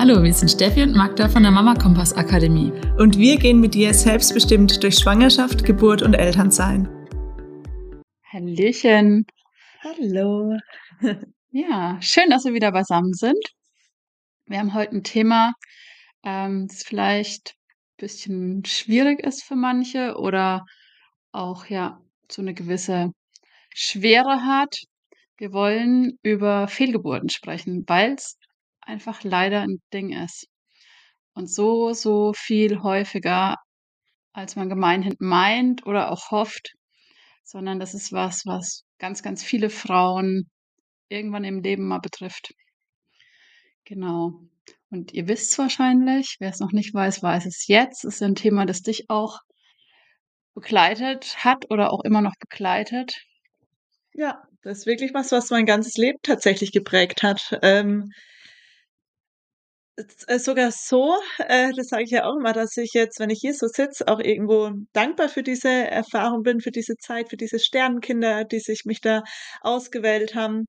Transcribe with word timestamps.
Hallo, 0.00 0.22
wir 0.22 0.32
sind 0.32 0.48
Steffi 0.48 0.84
und 0.84 0.94
Magda 0.94 1.28
von 1.28 1.42
der 1.42 1.50
Mama 1.50 1.74
Kompass 1.74 2.12
Akademie. 2.12 2.70
Und 2.98 3.18
wir 3.18 3.36
gehen 3.36 3.58
mit 3.58 3.74
dir 3.74 3.92
selbstbestimmt 3.92 4.80
durch 4.84 4.94
Schwangerschaft, 4.94 5.64
Geburt 5.64 6.02
und 6.02 6.14
Elternsein. 6.14 6.86
Hallöchen. 8.32 9.26
Hallo. 9.82 10.56
Ja, 11.50 11.98
schön, 12.00 12.30
dass 12.30 12.44
wir 12.44 12.54
wieder 12.54 12.70
beisammen 12.70 13.12
sind. 13.12 13.42
Wir 14.46 14.60
haben 14.60 14.72
heute 14.72 14.92
ein 14.92 15.02
Thema, 15.02 15.54
ähm, 16.22 16.68
das 16.68 16.84
vielleicht 16.84 17.56
ein 17.56 17.96
bisschen 17.96 18.64
schwierig 18.66 19.18
ist 19.26 19.42
für 19.42 19.56
manche 19.56 20.14
oder 20.16 20.64
auch 21.32 21.66
ja 21.66 22.00
so 22.30 22.40
eine 22.40 22.54
gewisse 22.54 23.10
Schwere 23.74 24.44
hat. 24.44 24.78
Wir 25.38 25.52
wollen 25.52 26.20
über 26.22 26.68
Fehlgeburten 26.68 27.30
sprechen, 27.30 27.82
weil 27.88 28.12
es 28.12 28.36
einfach 28.88 29.22
leider 29.22 29.60
ein 29.60 29.80
Ding 29.92 30.12
ist. 30.12 30.48
Und 31.34 31.48
so, 31.50 31.92
so 31.92 32.32
viel 32.34 32.82
häufiger, 32.82 33.56
als 34.32 34.56
man 34.56 34.68
gemeinhin 34.68 35.14
meint 35.20 35.86
oder 35.86 36.10
auch 36.10 36.30
hofft, 36.30 36.72
sondern 37.44 37.78
das 37.78 37.94
ist 37.94 38.12
was, 38.12 38.42
was 38.44 38.84
ganz, 38.98 39.22
ganz 39.22 39.44
viele 39.44 39.70
Frauen 39.70 40.50
irgendwann 41.08 41.44
im 41.44 41.62
Leben 41.62 41.86
mal 41.86 42.00
betrifft. 42.00 42.52
Genau. 43.84 44.40
Und 44.90 45.12
ihr 45.12 45.28
wisst 45.28 45.52
es 45.52 45.58
wahrscheinlich, 45.58 46.36
wer 46.40 46.50
es 46.50 46.60
noch 46.60 46.72
nicht 46.72 46.92
weiß, 46.92 47.22
weiß 47.22 47.46
es 47.46 47.66
jetzt. 47.68 48.04
Es 48.04 48.16
ist 48.16 48.22
ein 48.22 48.34
Thema, 48.34 48.66
das 48.66 48.82
dich 48.82 49.08
auch 49.08 49.38
begleitet 50.54 51.44
hat 51.44 51.70
oder 51.70 51.92
auch 51.92 52.02
immer 52.04 52.20
noch 52.20 52.34
begleitet. 52.40 53.14
Ja, 54.12 54.42
das 54.62 54.78
ist 54.78 54.86
wirklich 54.86 55.14
was, 55.14 55.30
was 55.30 55.50
mein 55.50 55.66
ganzes 55.66 55.96
Leben 55.96 56.18
tatsächlich 56.22 56.72
geprägt 56.72 57.22
hat. 57.22 57.58
Ähm, 57.62 58.10
äh, 58.10 58.37
sogar 60.38 60.70
so, 60.72 61.16
äh, 61.38 61.72
das 61.76 61.88
sage 61.88 62.04
ich 62.04 62.10
ja 62.10 62.24
auch 62.24 62.36
immer, 62.36 62.52
dass 62.52 62.76
ich 62.76 62.92
jetzt, 62.94 63.20
wenn 63.20 63.30
ich 63.30 63.40
hier 63.40 63.54
so 63.54 63.66
sitze, 63.68 64.06
auch 64.08 64.20
irgendwo 64.20 64.70
dankbar 64.92 65.28
für 65.28 65.42
diese 65.42 65.68
Erfahrung 65.68 66.42
bin, 66.42 66.60
für 66.60 66.70
diese 66.70 66.96
Zeit, 66.96 67.30
für 67.30 67.36
diese 67.36 67.58
Sternenkinder, 67.58 68.44
die 68.44 68.60
sich 68.60 68.84
mich 68.84 69.00
da 69.00 69.22
ausgewählt 69.60 70.34
haben. 70.34 70.66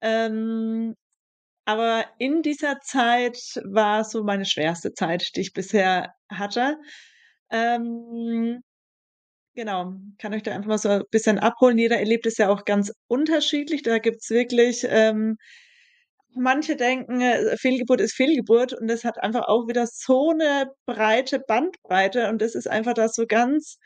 Ähm, 0.00 0.94
aber 1.64 2.06
in 2.18 2.42
dieser 2.42 2.80
Zeit 2.80 3.38
war 3.64 4.04
so 4.04 4.24
meine 4.24 4.44
schwerste 4.46 4.92
Zeit, 4.94 5.36
die 5.36 5.42
ich 5.42 5.52
bisher 5.52 6.14
hatte. 6.30 6.76
Ähm, 7.50 8.60
genau, 9.54 9.94
kann 10.18 10.34
euch 10.34 10.42
da 10.42 10.52
einfach 10.52 10.68
mal 10.68 10.78
so 10.78 10.88
ein 10.88 11.02
bisschen 11.10 11.38
abholen. 11.38 11.78
Jeder 11.78 11.98
erlebt 11.98 12.26
es 12.26 12.38
ja 12.38 12.48
auch 12.50 12.64
ganz 12.64 12.92
unterschiedlich. 13.08 13.82
Da 13.82 13.98
gibt's 13.98 14.30
wirklich 14.30 14.86
ähm, 14.88 15.36
manche 16.34 16.76
denken, 16.76 17.20
äh, 17.20 17.56
Fehlgeburt 17.56 18.00
ist 18.00 18.14
Fehlgeburt 18.14 18.72
und 18.72 18.88
das 18.88 19.04
hat 19.04 19.22
einfach 19.22 19.48
auch 19.48 19.68
wieder 19.68 19.86
so 19.86 20.30
eine 20.30 20.70
breite 20.86 21.40
Bandbreite 21.40 22.28
und 22.28 22.42
das 22.42 22.54
ist 22.54 22.68
einfach 22.68 22.94
da 22.94 23.08
so 23.08 23.26
ganz 23.26 23.78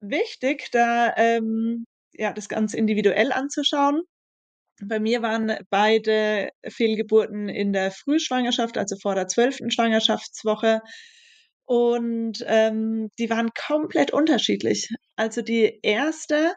wichtig, 0.00 0.70
da, 0.72 1.14
ähm, 1.16 1.86
ja, 2.14 2.32
das 2.32 2.48
ganz 2.48 2.74
individuell 2.74 3.32
anzuschauen. 3.32 4.02
Bei 4.82 5.00
mir 5.00 5.22
waren 5.22 5.56
beide 5.70 6.50
Fehlgeburten 6.68 7.48
in 7.48 7.72
der 7.72 7.90
Frühschwangerschaft, 7.92 8.78
also 8.78 8.96
vor 9.00 9.14
der 9.14 9.28
zwölften 9.28 9.70
Schwangerschaftswoche. 9.70 10.80
Und, 11.66 12.44
ähm, 12.46 13.10
die 13.18 13.30
waren 13.30 13.50
komplett 13.66 14.12
unterschiedlich. 14.12 14.88
Also 15.16 15.42
die 15.42 15.80
erste, 15.82 16.54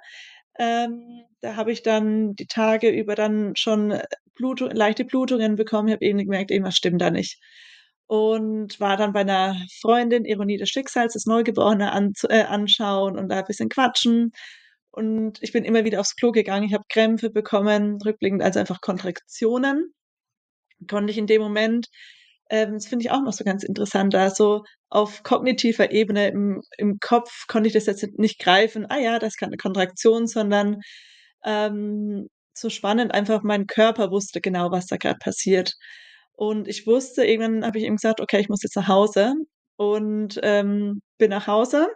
ähm, 0.59 1.23
da 1.41 1.55
habe 1.55 1.71
ich 1.71 1.83
dann 1.83 2.35
die 2.35 2.47
Tage 2.47 2.89
über 2.89 3.15
dann 3.15 3.55
schon 3.55 3.91
äh, 3.91 4.03
Blutu 4.35 4.67
leichte 4.67 5.05
Blutungen 5.05 5.55
bekommen. 5.55 5.87
Ich 5.87 5.93
habe 5.93 6.05
irgendwie 6.05 6.25
gemerkt, 6.25 6.51
irgendwas 6.51 6.75
stimmt 6.75 7.01
da 7.01 7.09
nicht. 7.09 7.39
Und 8.07 8.79
war 8.79 8.97
dann 8.97 9.13
bei 9.13 9.21
einer 9.21 9.55
Freundin, 9.81 10.25
Ironie 10.25 10.57
des 10.57 10.69
Schicksals, 10.69 11.13
das 11.13 11.25
Neugeborene 11.25 11.91
anzu 11.91 12.27
äh, 12.29 12.43
anschauen 12.43 13.17
und 13.17 13.29
da 13.29 13.39
ein 13.39 13.45
bisschen 13.45 13.69
quatschen. 13.69 14.31
Und 14.91 15.39
ich 15.41 15.53
bin 15.53 15.63
immer 15.65 15.85
wieder 15.85 15.99
aufs 16.01 16.15
Klo 16.15 16.31
gegangen. 16.31 16.65
Ich 16.65 16.73
habe 16.73 16.83
Krämpfe 16.89 17.29
bekommen, 17.29 17.99
rückblickend 18.03 18.41
also 18.43 18.59
einfach 18.59 18.81
Kontraktionen. 18.81 19.93
Konnte 20.89 21.11
ich 21.11 21.17
in 21.17 21.27
dem 21.27 21.41
Moment 21.41 21.87
ähm, 22.49 22.73
das 22.75 22.87
finde 22.87 23.05
ich 23.05 23.11
auch 23.11 23.21
noch 23.23 23.33
so 23.33 23.43
ganz 23.45 23.63
interessant, 23.63 24.13
da 24.13 24.29
so 24.31 24.63
auf 24.89 25.23
kognitiver 25.23 25.91
Ebene 25.91 26.29
im 26.29 26.61
im 26.77 26.99
Kopf 26.99 27.47
konnte 27.47 27.67
ich 27.67 27.73
das 27.73 27.85
jetzt 27.87 28.05
nicht 28.19 28.39
greifen: 28.39 28.85
„Ah 28.89 28.99
ja, 28.99 29.19
das 29.19 29.29
ist 29.33 29.37
grad 29.39 29.51
'ne 29.51 29.57
Kontraktion“, 29.57 30.27
sondern, 30.27 30.81
ähm, 31.45 32.27
so 32.55 32.69
spannend 32.69 33.13
einfach 33.13 33.43
mein 33.43 33.67
Körper 33.67 34.11
wusste 34.11 34.41
genau, 34.41 34.71
was 34.71 34.87
da 34.87 34.97
grad 34.97 35.19
passiert. 35.19 35.73
Und 36.33 36.67
ich 36.69 36.87
wusste 36.87 37.25
irgendwann 37.25 37.65
habe 37.65 37.79
ich 37.79 37.85
ihm 37.85 37.95
gesagt: 37.97 38.21
„Okay, 38.21 38.39
ich 38.41 38.49
muss 38.49 38.63
jetzt 38.63 38.75
nach 38.77 38.87
Hause“ 38.89 39.35
und, 39.77 40.39
ähm, 40.43 41.01
bin 41.19 41.29
nach 41.31 41.47
Hause. 41.47 41.87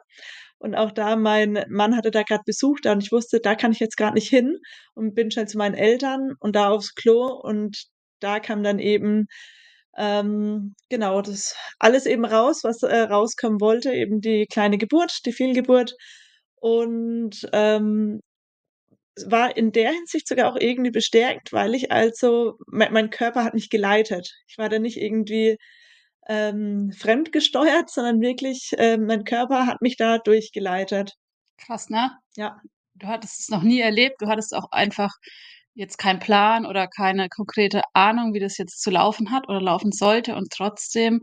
Und 0.60 0.76
auch 0.76 0.92
da 0.92 1.16
mein 1.18 1.66
Mann 1.70 1.96
hatte 1.98 2.12
da 2.12 2.24
grad 2.24 2.46
Besuch 2.46 2.80
da 2.82 2.94
und 2.94 3.04
ich 3.04 3.12
wusste, 3.12 3.40
da 3.42 3.56
kann 3.56 3.72
ich 3.74 3.80
jetzt 3.82 3.98
grad 3.98 4.16
nicht 4.16 4.30
hin 4.30 4.58
und 4.96 5.16
bin 5.16 5.32
schnell 5.32 5.48
zu 5.50 5.58
meinen 5.58 5.76
Eltern 5.76 6.34
und 6.40 6.56
da 6.56 6.70
aufs 6.70 6.96
Klo 6.96 7.28
und 7.44 7.86
da 8.22 8.40
kam 8.40 8.64
dann 8.64 8.80
eben, 8.80 9.28
ähm, 9.98 10.76
genau, 10.90 11.22
das 11.22 11.56
alles 11.80 12.06
eben 12.06 12.26
raus, 12.26 12.62
was, 12.64 12.84
äh, 12.84 12.98
rauskommen 13.02 13.62
wollte, 13.62 13.94
eben 13.94 14.22
die 14.22 14.48
kleine 14.48 14.78
Geburt, 14.78 15.20
die 15.26 15.34
Fehlgeburt. 15.34 15.96
Und, 16.56 17.48
ähm, 17.54 18.22
war 19.26 19.56
in 19.58 19.72
der 19.72 19.92
Hinsicht 19.92 20.28
sogar 20.28 20.52
auch 20.52 20.58
irgendwie 20.60 20.92
bestärkt, 20.92 21.54
weil 21.54 21.76
ich 21.76 21.92
also 21.92 22.58
mei 22.68 22.90
mein 22.90 23.10
Körper 23.10 23.44
hat 23.44 23.54
mich 23.54 23.70
geleitet. 23.70 24.32
Ich 24.48 24.58
war 24.58 24.70
da 24.70 24.80
nicht 24.80 24.98
irgendwie 24.98 25.58
ähm, 26.28 26.92
fremdgesteuert, 26.98 27.90
sondern 27.92 28.22
wirklich, 28.22 28.72
äh, 28.78 28.98
mein 28.98 29.24
Körper 29.26 29.68
hat 29.68 29.82
mich 29.82 29.98
da 29.98 30.18
durchgeleitet. 30.20 31.14
Krass, 31.58 31.90
ne? 31.90 32.12
Ja. 32.36 32.60
Du 32.96 33.08
hattest 33.08 33.40
es 33.42 33.50
noch 33.50 33.64
nie 33.64 33.80
erlebt. 33.82 34.18
Du 34.22 34.28
hattest 34.28 34.54
auch 34.56 34.72
einfach 34.72 35.12
jetzt 35.76 35.98
keinen 35.98 36.20
Plan 36.20 36.66
oder 36.66 36.88
keine 36.88 37.30
konkrete 37.30 37.82
Ahnung, 37.94 38.34
wie 38.34 38.40
das 38.40 38.58
jetzt 38.58 38.82
zu 38.82 38.92
laufen 38.92 39.32
hat 39.32 39.48
oder 39.50 39.62
laufen 39.62 39.92
sollte. 39.92 40.36
Und 40.36 40.52
trotzdem 40.52 41.22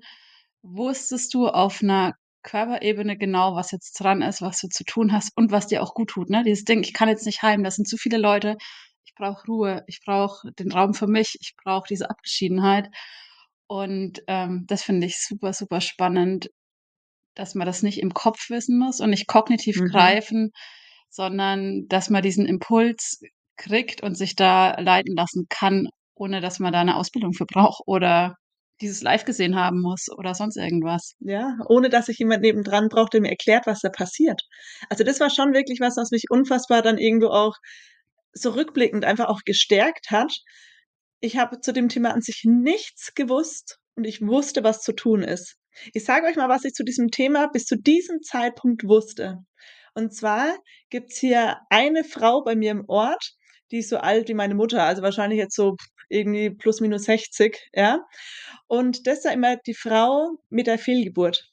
wusstest 0.63 1.35
du 1.35 1.49
auf 1.49 1.83
einer 1.83 2.15
Körperebene 2.43 3.17
genau, 3.19 3.55
was 3.55 3.71
jetzt 3.71 3.93
dran 4.01 4.23
ist, 4.23 4.41
was 4.43 4.61
du 4.61 4.69
zu 4.69 4.85
tun 4.85 5.13
hast 5.13 5.31
und 5.37 5.53
was 5.53 5.67
dir 5.69 5.83
auch 5.83 5.95
gut 5.95 6.11
tut, 6.11 6.31
ne? 6.31 6.43
Dieses 6.45 6.65
Ding: 6.65 6.83
„Ich 6.83 6.95
kann 6.95 7.09
jetzt 7.09 7.27
nicht 7.27 7.43
heim, 7.43 7.63
das 7.65 7.77
sind 7.77 7.89
zu 7.89 7.97
viele 7.99 8.19
Leute. 8.19 8.57
Ich 9.05 9.15
brauche 9.15 9.47
Ruhe. 9.47 9.85
Ich 9.87 10.01
brauche 10.05 10.51
den 10.53 10.73
Raum 10.73 10.95
für 10.95 11.07
mich. 11.07 11.37
Ich 11.41 11.55
brauche 11.63 11.87
diese 11.89 12.09
Abgeschiedenheit.“ 12.11 12.89
Und, 13.67 14.23
ähm, 14.27 14.65
das 14.69 14.83
finde 14.83 15.07
ich 15.07 15.19
super, 15.19 15.53
super 15.53 15.81
spannend, 15.81 16.51
dass 17.35 17.55
man 17.55 17.67
das 17.67 17.83
nicht 17.83 17.99
im 18.01 18.15
Kopf 18.15 18.51
wissen 18.51 18.79
muss 18.79 19.01
und 19.01 19.11
nicht 19.11 19.27
kognitiv 19.27 19.83
Mhm. 19.83 19.91
greifen, 19.91 20.51
sondern 21.11 21.87
dass 21.89 22.11
man 22.11 22.23
diesen 22.23 22.47
Impuls 22.47 23.21
kriegt 23.61 24.03
und 24.03 24.17
sich 24.17 24.37
da 24.37 24.81
leiten 24.81 25.15
lassen 25.17 25.47
kann, 25.51 25.89
ohne 26.17 26.41
dass 26.43 26.59
man 26.61 26.73
da 26.75 26.85
'ne 26.85 26.97
Ausbildung 26.97 27.35
für 27.35 27.47
braucht 27.47 27.83
oder 27.87 28.37
dieses 28.83 29.03
live 29.03 29.25
gesehen 29.27 29.57
haben 29.57 29.81
muss 29.83 30.09
oder 30.17 30.35
sonst 30.35 30.57
irgendwas. 30.59 31.15
Ja, 31.21 31.59
ohne 31.69 31.91
dass 31.91 32.09
ich 32.09 32.19
jemand 32.19 32.43
nebendran 32.43 32.89
brauche, 32.91 33.11
der 33.13 33.21
mir 33.23 33.31
erklärt, 33.31 33.67
was 33.67 33.81
da 33.83 33.91
passiert. 33.91 34.43
Also, 34.91 35.05
das 35.05 35.21
war 35.21 35.31
schon 35.31 35.55
wirklich 35.55 35.81
was, 35.81 35.97
was 35.99 36.11
mich 36.13 36.25
unfassbar 36.31 36.83
dann 36.83 36.99
irgendwo 36.99 37.29
auch 37.29 37.57
so 38.35 38.51
rückblickend 38.51 39.05
einfach 39.05 39.29
auch 39.29 39.41
gestärkt 39.45 40.11
hat. 40.11 40.33
Ich 41.21 41.39
habe 41.39 41.61
zu 41.61 41.73
dem 41.73 41.89
Thema 41.91 42.13
an 42.13 42.23
sich 42.23 42.43
nichts 42.47 43.15
gewusst 43.15 43.79
und 43.97 44.05
ich 44.07 44.23
wusste, 44.23 44.65
was 44.65 44.83
zu 44.83 44.93
tun 44.95 45.23
ist. 45.23 45.57
Ich 45.95 46.05
sage 46.05 46.27
euch 46.27 46.37
mal, 46.37 46.49
was 46.51 46.65
ich 46.65 46.73
zu 46.75 46.85
diesem 46.85 47.11
Thema 47.11 47.49
bis 47.49 47.65
zu 47.67 47.77
diesem 47.77 48.23
Zeitpunkt 48.23 48.85
wusste. 48.85 49.39
Und 49.95 50.15
zwar 50.15 50.57
gibt's 50.91 51.19
hier 51.19 51.59
eine 51.71 52.05
Frau 52.05 52.43
bei 52.45 52.57
mir 52.57 52.73
im 52.73 52.85
Ort, 52.89 53.35
die 53.73 53.79
ist 53.79 53.91
so 53.91 53.99
alt 53.99 54.29
wie 54.29 54.35
meine 54.35 54.55
Mutter, 54.55 54.85
also 54.85 55.03
wahrscheinlich 55.03 55.39
jetzt 55.39 55.57
so 55.57 55.77
irgendwie 56.09 56.51
plus 56.51 56.81
minus 56.81 57.05
60, 57.05 57.59
ja? 57.75 58.01
Und 58.69 59.07
das 59.07 59.25
war 59.25 59.33
immer 59.33 59.57
die 59.57 59.75
Frau 59.75 60.33
mit 60.51 60.67
der 60.69 60.79
Fehlgeburt. 60.79 61.51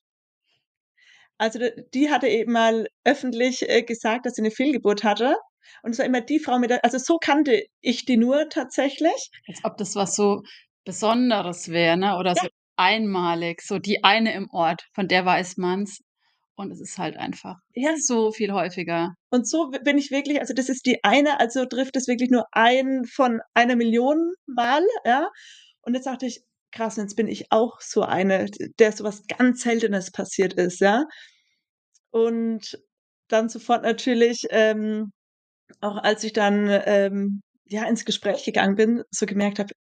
Also, 1.39 1.59
die 1.93 2.09
hatte 2.09 2.27
eben 2.27 2.51
mal 2.51 2.87
öffentlich, 3.03 3.67
äh, 3.69 3.83
gesagt, 3.83 4.25
dass 4.25 4.33
sie 4.35 4.41
'ne 4.41 4.49
Fehlgeburt 4.51 5.03
hatte. 5.03 5.35
Und 5.83 5.91
es 5.91 5.99
war 5.99 6.05
immer 6.05 6.21
die 6.21 6.39
Frau 6.39 6.57
mit 6.57 6.71
der 6.71 6.83
also, 6.83 6.97
so 6.97 7.17
kannte 7.19 7.63
ich 7.81 8.05
die 8.05 8.17
nur 8.17 8.49
tatsächlich. 8.49 9.29
Als 9.47 9.63
ob 9.63 9.77
das 9.77 9.95
was 9.95 10.15
so 10.15 10.41
Besonderes 10.83 11.69
wäre, 11.69 11.97
ne, 11.97 12.17
oder 12.17 12.35
so 12.35 12.47
Ja. 12.47 12.49
einmalig, 12.75 13.61
so 13.61 13.79
die 13.79 14.03
eine 14.03 14.33
im 14.33 14.49
Ort, 14.51 14.87
von 14.93 15.07
der 15.07 15.25
weiß 15.25 15.57
man's. 15.57 15.99
Und 16.59 16.71
es 16.71 16.81
ist 16.81 16.97
halt 16.97 17.17
einfach 17.17 17.59
Ja. 17.75 17.95
so 17.97 18.31
viel 18.31 18.51
häufiger. 18.51 19.13
Und 19.29 19.47
so 19.47 19.69
bin 19.69 19.97
ich 19.99 20.09
wirklich 20.09 20.39
also, 20.41 20.55
das 20.55 20.69
ist 20.69 20.87
die 20.87 21.03
eine, 21.03 21.39
also 21.39 21.65
trifft 21.65 21.95
es 21.95 22.07
wirklich 22.07 22.31
nur 22.31 22.45
einen 22.51 23.05
von 23.05 23.41
einer 23.53 23.75
Million 23.75 24.33
Mal, 24.47 24.81
ja? 25.05 25.29
Und 25.83 25.93
jetzt 25.93 26.07
dachte 26.07 26.25
ich: 26.25 26.41
„Krass, 26.71 26.97
jetzt 26.97 27.15
bin 27.15 27.27
ich 27.27 27.51
auch 27.51 27.79
so 27.79 28.01
eine, 28.01 28.47
der 28.79 28.91
so 28.91 29.03
was 29.03 29.21
ganz 29.27 29.61
Seltenes 29.61 30.11
passiert 30.11 30.53
ist“, 30.53 30.79
ja? 30.79 31.05
Und 32.13 32.79
dann 33.29 33.49
sofort 33.49 33.83
natürlich, 33.83 34.47
ähm, 34.51 35.11
auch 35.81 35.97
als 35.97 36.23
ich 36.25 36.33
dann, 36.33 36.69
ähm, 36.85 37.41
ja, 37.67 37.85
ins 37.87 38.05
Gespräch 38.05 38.45
gegangen 38.45 38.75
bin, 38.75 39.03
so 39.11 39.25
gemerkt 39.25 39.59
habe, 39.59 39.73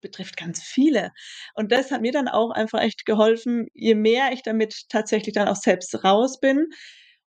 betrifft 0.00 0.36
ganz 0.36 0.62
viele. 0.62 1.12
Und 1.54 1.72
das 1.72 1.90
hat 1.92 2.02
mir 2.02 2.12
dann 2.12 2.28
auch 2.28 2.50
einfach 2.50 2.80
echt 2.82 3.06
geholfen, 3.06 3.68
je 3.74 3.94
mehr 3.94 4.32
ich 4.32 4.42
damit 4.42 4.88
tatsächlich 4.90 5.34
dann 5.34 5.48
auch 5.48 5.56
selbst 5.56 6.04
raus 6.04 6.40
bin, 6.40 6.66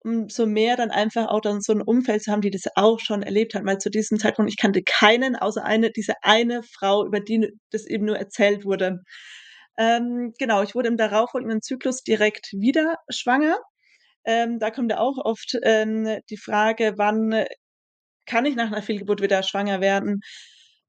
umso 0.01 0.47
mehr 0.47 0.77
dann 0.77 0.91
einfach 0.93 1.29
auch 1.29 1.41
dann 1.43 1.61
so 1.63 1.73
'n 1.73 1.83
Umfeld 1.83 2.23
zu 2.25 2.33
haben, 2.33 2.43
die 2.43 2.51
das 2.53 2.65
auch 2.77 3.01
schon 3.01 3.23
erlebt 3.25 3.55
hat. 3.55 3.65
Weil 3.67 3.79
zu 3.79 3.91
diesem 3.91 4.19
Zeitpunkt 4.19 4.51
ich 4.53 4.59
kannte 4.59 4.83
keinen 4.85 5.37
außer 5.37 5.65
eine 5.65 5.91
diese 5.93 6.15
eine 6.23 6.63
Frau, 6.65 7.07
über 7.07 7.21
die 7.21 7.51
das 7.73 7.87
eben 7.87 8.07
nur 8.07 8.19
erzählt 8.19 8.65
wurde. 8.65 9.01
Ähm, 9.79 10.35
genau, 10.39 10.63
ich 10.63 10.75
wurde 10.77 10.89
im 10.89 10.97
darauffolgenden 10.99 11.63
Zyklus 11.63 12.03
direkt 12.05 12.49
wieder 12.55 12.97
schwanger. 13.11 13.59
Ähm, 14.27 14.59
da 14.61 14.71
kommt 14.73 14.91
ja 14.93 15.01
auch 15.01 15.19
oft, 15.25 15.57
ähm, 15.65 16.19
die 16.31 16.39
Frage: 16.39 16.95
„Wann 16.99 17.45
kann 18.27 18.47
ich 18.47 18.57
nach 18.57 18.71
'ner 18.71 18.83
Fehlgeburt 18.83 19.23
wieder 19.23 19.43
schwanger 19.45 19.81
werden?“ 19.83 20.21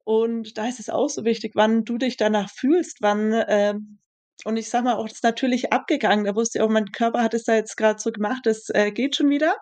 Und 0.09 0.57
da 0.57 0.67
ist 0.67 0.79
es 0.79 0.89
auch 0.89 1.07
so 1.07 1.23
wichtig, 1.23 1.51
wann 1.53 1.85
du 1.85 1.99
dich 1.99 2.17
danach 2.17 2.49
fühlst, 2.49 2.97
wann, 3.01 3.31
ähm 3.47 3.99
und 4.45 4.57
ich 4.57 4.69
sage 4.69 4.85
mal 4.85 4.95
auch, 4.95 5.03
das 5.07 5.17
ist 5.17 5.23
natürlich 5.23 5.71
abgegangen. 5.73 6.25
Da 6.25 6.33
wusste 6.35 6.57
ich 6.57 6.63
auch, 6.63 6.69
mein 6.69 6.87
Körper 6.93 7.21
hat 7.21 7.33
es 7.35 7.43
da 7.43 7.53
jetzt 7.55 7.75
grad 7.77 7.99
so 8.01 8.11
gemacht, 8.11 8.39
das, 8.45 8.69
äh, 8.73 8.91
geht 8.91 9.15
schon 9.17 9.29
wieder. 9.29 9.55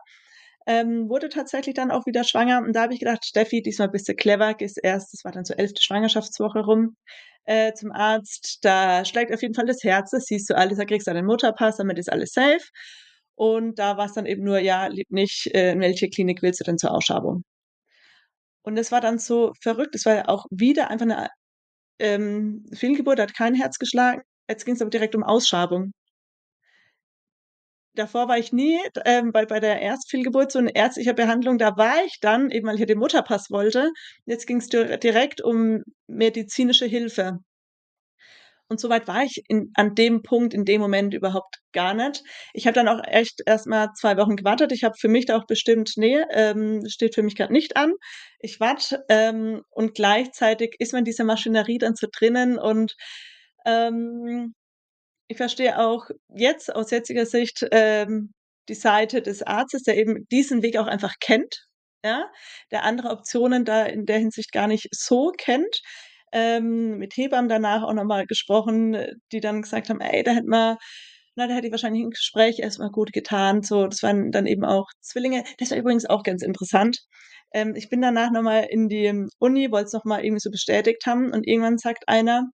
Ähm, 0.67 1.09
wurde 1.09 1.29
tatsächlich 1.29 1.75
dann 1.75 1.91
auch 1.91 2.05
wieder 2.07 2.23
schwanger 2.25 2.59
und 2.65 2.73
da 2.75 2.83
habe 2.83 2.93
ich 2.93 2.99
gedacht: 3.01 3.25
„Steffi, 3.25 3.61
diesmal 3.63 3.89
bist 3.89 4.07
du 4.09 4.15
clever, 4.15 4.53
gehst 4.55 4.79
erst“ 4.83 5.13
das 5.13 5.25
war 5.25 5.31
dann 5.33 5.45
so 5.45 5.53
11. 5.55 5.83
Schwangerschaftswoche 5.83 6.59
rum, 6.61 6.95
äh, 7.45 7.73
„zum 7.73 7.91
Arzt. 7.93 8.59
Da 8.63 9.05
schlägt 9.05 9.33
auf 9.33 9.41
jeden 9.43 9.55
Fall 9.55 9.65
das 9.67 9.83
Herz, 9.83 10.11
das 10.11 10.25
siehst 10.25 10.49
du 10.49 10.57
alles, 10.57 10.77
da 10.79 10.85
kriegst 10.85 11.07
du 11.07 11.13
deinen 11.13 11.27
Mutterpass, 11.27 11.77
damit 11.77 11.99
ist 11.99 12.11
alles 12.11 12.31
safe.“ 12.33 12.65
Und 13.35 13.79
da 13.79 13.97
war's 13.97 14.13
dann 14.13 14.25
eben 14.27 14.43
nur: 14.45 14.59
„Ja, 14.59 14.87
lieb 14.87 15.11
nicht, 15.11 15.47
äh, 15.55 15.71
in 15.73 15.81
welche 15.81 16.09
Klinik 16.09 16.41
willst 16.43 16.61
du 16.61 16.65
denn 16.65 16.77
zur 16.79 16.91
Ausschabung?“ 16.93 17.43
Und 18.67 18.75
das 18.75 18.91
war 18.91 18.99
dann 18.99 19.17
so 19.17 19.53
verrückt. 19.61 19.95
Das 19.95 20.05
war 20.05 20.15
ja 20.15 20.27
auch 20.27 20.45
wieder 20.51 20.89
einfach 20.89 21.05
'ne, 21.05 21.29
ähm, 21.99 22.65
Fehlgeburt, 22.73 23.19
hat 23.19 23.35
kein 23.35 23.55
Herz 23.55 23.79
geschlagen. 23.79 24.21
Jetzt 24.49 24.65
ging's 24.65 24.81
aber 24.81 24.91
direkt 24.91 25.15
um 25.15 25.23
Ausschabung. 25.23 25.93
Davor 27.95 28.27
war 28.27 28.37
ich 28.37 28.51
nie, 28.53 28.77
ähm, 29.05 29.31
bei 29.31 29.45
bei 29.45 29.59
der 29.59 29.81
Erstfehlgeburt 29.81 30.51
so 30.51 30.59
in 30.59 30.67
ärztlicher 30.67 31.13
Behandlung, 31.13 31.57
da 31.57 31.75
war 31.77 32.03
ich 32.05 32.19
dann, 32.21 32.51
eben 32.51 32.67
weil 32.67 32.75
ich 32.75 32.79
ja 32.81 32.85
den 32.85 32.99
Mutterpass 32.99 33.49
wollte. 33.49 33.91
Jetzt 34.25 34.45
ging's 34.45 34.67
dir 34.69 34.97
direkt 34.97 35.41
um 35.43 35.81
medizinische 36.07 36.85
Hilfe. 36.85 37.39
Und 38.69 38.81
so 38.81 38.89
weit 38.89 39.07
war 39.07 39.23
ich 39.23 39.43
in 39.47 39.71
an 39.75 39.95
dem 39.95 40.23
Punkt 40.23 40.53
in 40.53 40.65
dem 40.65 40.81
Moment 40.81 41.13
überhaupt 41.13 41.57
gar 41.71 41.93
nicht. 41.93 42.23
Ich 42.53 42.67
habe 42.67 42.73
dann 42.75 42.89
auch 42.89 43.01
echt 43.05 43.41
erst 43.45 43.65
mal 43.67 43.89
2 43.95 44.17
Wochen 44.17 44.35
gewartet. 44.35 44.71
Ich 44.73 44.83
habe 44.83 44.95
für 44.99 45.07
mich 45.07 45.25
da 45.25 45.37
auch 45.37 45.45
bestimmt: 45.47 45.93
„Ne, 45.95 46.25
ähm, 46.31 46.83
steht 46.89 47.15
für 47.15 47.23
mich 47.23 47.35
grad 47.35 47.49
nicht 47.51 47.77
an. 47.77 47.93
Ich 48.39 48.59
warte“, 48.59 49.05
ähm, 49.09 49.61
und 49.69 49.95
gleichzeitig 49.95 50.75
ist 50.79 50.91
man 50.91 50.99
in 50.99 51.05
dieser 51.05 51.23
Maschinerie 51.23 51.77
dann 51.77 51.95
so 51.95 52.07
drinnen 52.11 52.57
und, 52.59 52.95
ähm, 53.65 54.53
ich 55.29 55.37
verstehe 55.37 55.79
auch 55.79 56.05
jetzt 56.35 56.73
aus 56.75 56.91
jetziger 56.91 57.25
Sicht, 57.25 57.65
ähm, 57.71 58.33
die 58.69 58.75
Seite 58.75 59.21
des 59.21 59.43
Arztes, 59.43 59.83
der 59.83 59.97
eben 59.97 60.27
diesen 60.31 60.63
Weg 60.63 60.77
auch 60.77 60.87
einfach 60.87 61.15
kennt, 61.21 61.67
ja, 62.05 62.29
der 62.71 62.83
andere 62.83 63.09
Optionen 63.11 63.65
da 63.65 63.85
in 63.85 64.05
der 64.05 64.19
Hinsicht 64.19 64.51
gar 64.53 64.67
nicht 64.67 64.87
so 64.93 65.31
kennt. 65.37 65.81
Ähm, 66.33 66.97
mit 66.99 67.15
Hebammen 67.17 67.49
danach 67.49 67.83
auch 67.83 67.93
noch 67.93 68.03
mal 68.05 68.25
gesprochen, 68.27 68.97
die 69.31 69.39
dann 69.41 69.61
gesagt 69.61 69.89
haben: 69.89 70.01
„Ey, 70.01 70.23
da 70.23 70.31
hätten 70.31 70.49
wir 70.49 70.77
na, 71.35 71.47
da 71.47 71.53
hätte 71.55 71.67
ich 71.67 71.71
wahrscheinlich 71.73 72.03
'n 72.03 72.09
Gespräch 72.11 72.59
erst 72.59 72.79
mal 72.79 72.89
gut 72.91 73.13
getan“, 73.13 73.61
so. 73.63 73.87
Das 73.87 74.03
waren 74.03 74.31
dann 74.31 74.47
eben 74.47 74.65
auch 74.65 74.87
Zwillinge. 75.01 75.43
Das 75.59 75.71
war 75.71 75.77
übrigens 75.77 76.05
auch 76.07 76.23
ganz 76.23 76.41
interessant. 76.43 76.99
Ähm, 77.53 77.75
ich 77.75 77.89
bin 77.89 78.01
danach 78.01 78.31
noch 78.31 78.41
mal 78.43 78.61
in 78.69 78.89
die 78.89 79.13
Uni, 79.39 79.71
wollte 79.71 79.87
es 79.87 79.93
noch 79.93 80.05
mal 80.05 80.23
irgendwie 80.25 80.41
so 80.41 80.51
bestätigt 80.51 81.05
haben 81.05 81.31
und 81.33 81.47
irgendwann 81.47 81.77
sagt 81.77 82.07
einer: 82.09 82.49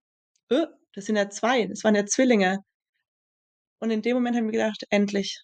„Äh, 0.51 0.67
das 0.95 1.05
sind 1.07 1.15
ja 1.17 1.29
2, 1.29 1.65
das 1.67 1.83
waren 1.85 1.95
ja 1.95 2.05
Zwillinge.“ 2.05 2.59
Und 3.81 3.91
in 3.91 4.01
dem 4.01 4.15
Moment 4.15 4.35
habe 4.35 4.45
ich 4.45 4.51
mir 4.51 4.57
gedacht: 4.59 4.83
„Endlich. 4.89 5.41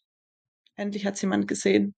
Endlich 0.78 1.06
hat's 1.06 1.22
jemand 1.22 1.48
gesehen.“ 1.48 1.96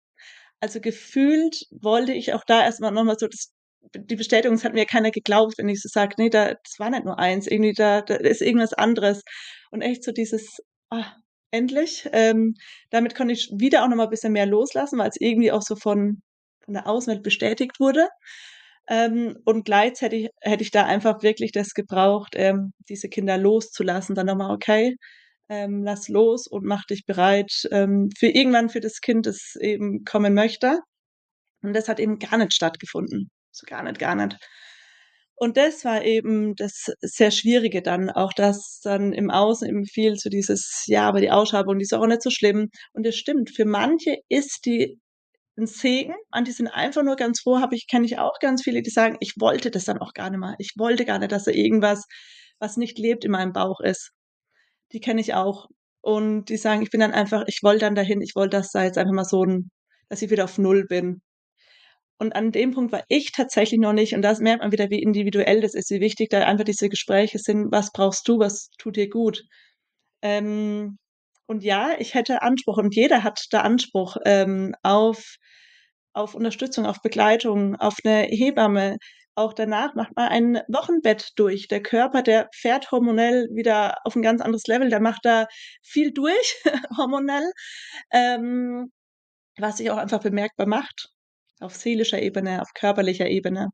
Also, 0.61 0.81
gefühlt 0.81 1.65
wollte 1.71 2.13
ich 2.13 2.33
auch 2.33 2.43
da 2.45 2.63
erst 2.63 2.81
mal 2.81 2.91
noch 2.91 3.03
mal 3.05 3.17
so 3.19 3.27
das 3.27 3.51
die 3.95 4.15
Bestätigung 4.15 4.55
es 4.57 4.63
hat 4.65 4.73
mir 4.73 4.85
keiner 4.85 5.11
geglaubt, 5.11 5.57
wenn 5.57 5.69
ich 5.69 5.81
so 5.81 5.89
sage: 5.91 6.15
„Ne, 6.21 6.29
da 6.29 6.53
das 6.55 6.79
war 6.79 6.89
nicht 6.89 7.05
nur 7.05 7.19
eins, 7.19 7.47
irgendwie 7.47 7.73
da 7.73 8.01
da 8.01 8.15
ist 8.15 8.41
irgendwas 8.41 8.73
anderes.“ 8.73 9.21
Und 9.71 9.81
echt 9.81 10.03
so 10.03 10.11
dieses: 10.11 10.59
„Ah, 10.89 11.05
endlich.“ 11.51 12.09
Ähm, 12.13 12.55
damit 12.91 13.15
konnte 13.15 13.33
ich 13.33 13.51
wieder 13.55 13.83
auch 13.83 13.89
noch 13.89 13.97
mal 13.97 14.07
bisschen 14.07 14.33
mehr 14.33 14.45
loslassen, 14.45 14.99
weil's 14.99 15.17
irgendwie 15.19 15.51
auch 15.51 15.61
so 15.63 15.75
von 15.75 16.21
von 16.65 16.73
der 16.75 16.87
Außenwelt 16.87 17.23
bestätigt 17.23 17.79
wurde. 17.79 18.07
Ähm, 18.89 19.37
und 19.45 19.65
gleichzeitig 19.65 20.29
hätte 20.41 20.63
ich 20.63 20.71
da 20.71 20.85
einfach 20.85 21.23
wirklich 21.23 21.51
das 21.51 21.73
gebraucht, 21.73 22.33
ähm, 22.35 22.73
diese 22.89 23.09
Kinder 23.09 23.37
loszulassen, 23.37 24.15
dann 24.15 24.27
noch 24.27 24.35
mal: 24.35 24.53
„Okay, 24.53 24.97
ähm, 25.49 25.83
lass 25.83 26.07
los 26.09 26.47
und 26.47 26.65
mach 26.65 26.85
dich 26.85 27.05
bereit, 27.05 27.51
ähm, 27.71 28.09
für 28.17 28.27
irgendwann 28.27 28.69
für 28.69 28.79
das 28.81 29.01
Kind, 29.01 29.25
das 29.27 29.55
eben 29.61 30.03
kommen 30.05 30.33
möchte.“ 30.33 30.79
Und 31.63 31.73
das 31.75 31.89
hat 31.89 31.99
eben 31.99 32.19
gar 32.19 32.37
nicht 32.39 32.53
stattgefunden. 32.53 33.29
So 33.55 33.65
gar 33.67 33.83
nicht, 33.83 33.99
gar 33.99 34.15
nicht. 34.15 34.37
Und 35.35 35.57
das 35.57 35.83
war 35.85 36.03
eben 36.05 36.55
das 36.55 36.85
sehr 37.01 37.31
Schwierige 37.31 37.81
dann 37.81 38.09
auch, 38.11 38.31
dass 38.33 38.79
dann 38.83 39.11
im 39.13 39.31
Außen 39.31 39.67
eben 39.67 39.85
viel 39.85 40.15
so 40.17 40.29
dieses: 40.29 40.83
„Ja, 40.87 41.07
aber 41.09 41.19
die 41.21 41.31
Ausschabung, 41.31 41.79
die 41.79 41.83
ist 41.83 41.93
auch 41.95 42.05
nicht 42.07 42.21
so 42.21 42.29
schlimm.“ 42.29 42.69
Und 42.93 43.05
das 43.05 43.15
stimmt, 43.15 43.49
für 43.55 43.65
manche 43.65 44.17
ist 44.29 44.65
die 44.65 44.99
'n 45.57 45.67
Segen. 45.67 46.15
Manche 46.31 46.53
sind 46.53 46.67
einfach 46.69 47.03
nur 47.03 47.17
ganz 47.17 47.41
froh, 47.41 47.59
habe 47.61 47.75
ich 47.75 47.87
kenne 47.87 48.05
ich 48.07 48.19
auch 48.19 48.39
ganz 48.39 48.63
viele, 48.63 48.81
die 48.83 48.91
sagen: 48.91 49.17
„Ich 49.21 49.35
wollte 49.39 49.71
das 49.71 49.85
dann 49.85 49.99
auch 49.99 50.13
gar 50.13 50.29
nicht 50.31 50.39
mehr. 50.41 50.55
Ich 50.59 50.73
wollte 50.77 51.05
gar 51.05 51.19
nicht, 51.19 51.31
dass 51.33 51.45
da 51.45 51.51
irgendwas, 51.51 52.05
was 52.59 52.77
nicht 52.77 52.99
lebt, 52.99 53.25
in 53.25 53.31
meinem 53.31 53.53
Bauch 53.53 53.79
ist.“ 53.81 54.11
Die 54.93 55.01
kenne 55.01 55.21
ich 55.21 55.33
auch. 55.35 55.67
Und 56.01 56.45
die 56.49 56.57
sagen: 56.57 56.81
„Ich 56.83 56.91
bin 56.91 57.01
dann 57.01 57.13
einfach 57.13 57.45
ich 57.47 57.61
wollte 57.63 57.81
dann 57.81 57.95
dahin. 57.95 58.21
Ich 58.21 58.35
wollte, 58.35 58.57
dass 58.57 58.71
da 58.71 58.83
jetzt 58.85 58.97
einfach 58.99 59.13
mal 59.15 59.25
so 59.25 59.43
'n 59.45 59.71
dass 60.09 60.21
ich 60.23 60.31
wieder 60.31 60.45
auf 60.45 60.57
Null 60.59 60.85
bin.“ 60.87 61.21
Und 62.21 62.35
an 62.35 62.51
dem 62.51 62.71
Punkt 62.71 62.91
war 62.91 63.03
ich 63.07 63.31
tatsächlich 63.31 63.79
noch 63.79 63.93
nicht 63.93 64.13
und 64.13 64.21
das 64.21 64.39
merkt 64.41 64.61
man 64.61 64.71
wieder, 64.71 64.91
wie 64.91 65.01
individuell 65.01 65.59
das 65.61 65.73
ist, 65.73 65.89
wie 65.89 66.01
wichtig 66.01 66.29
da 66.29 66.41
einfach 66.45 66.65
diese 66.65 66.87
Gespräche 66.87 67.39
sind: 67.39 67.71
„Was 67.71 67.91
brauchst 67.91 68.27
du? 68.27 68.37
Was 68.39 68.69
tut 68.77 68.95
dir 68.95 69.09
gut?“ 69.09 69.43
Ähm, 70.23 70.97
und 71.47 71.63
ja, 71.63 71.91
ich 71.99 72.13
hätte 72.15 72.41
Anspruch 72.43 72.77
und 72.77 72.95
jeder 72.95 73.23
hat 73.23 73.45
da 73.51 73.61
Anspruch, 73.61 74.17
ähm, 74.25 74.75
auf 74.83 75.37
auf 76.13 76.35
Unterstützung, 76.35 76.85
auf 76.85 77.01
Begleitung, 77.01 77.75
auf 77.77 77.97
'ne 78.03 78.23
Hebamme. 78.29 78.97
Auch 79.35 79.53
danach 79.53 79.95
macht 79.95 80.15
man 80.15 80.29
ein 80.29 80.61
Wochenbett 80.67 81.31
durch. 81.37 81.67
Der 81.69 81.81
Körper, 81.83 82.21
der 82.23 82.49
fährt 82.53 82.91
hormonell 82.91 83.47
wieder 83.53 83.97
auf 84.05 84.15
'n 84.15 84.21
ganz 84.23 84.41
anderes 84.41 84.67
Level. 84.67 84.89
Der 84.89 84.99
macht 85.01 85.21
da 85.25 85.47
viel 85.83 86.11
durch 86.13 86.55
hormonell, 86.97 87.51
ähm, 88.13 88.91
was 89.59 89.77
sich 89.77 89.91
auch 89.91 89.97
einfach 89.97 90.21
bemerkbar 90.21 90.67
macht 90.67 91.09
auf 91.61 91.75
seelischer 91.75 92.21
Ebene, 92.21 92.61
auf 92.61 92.73
körperlicher 92.73 93.27
Ebene. 93.29 93.69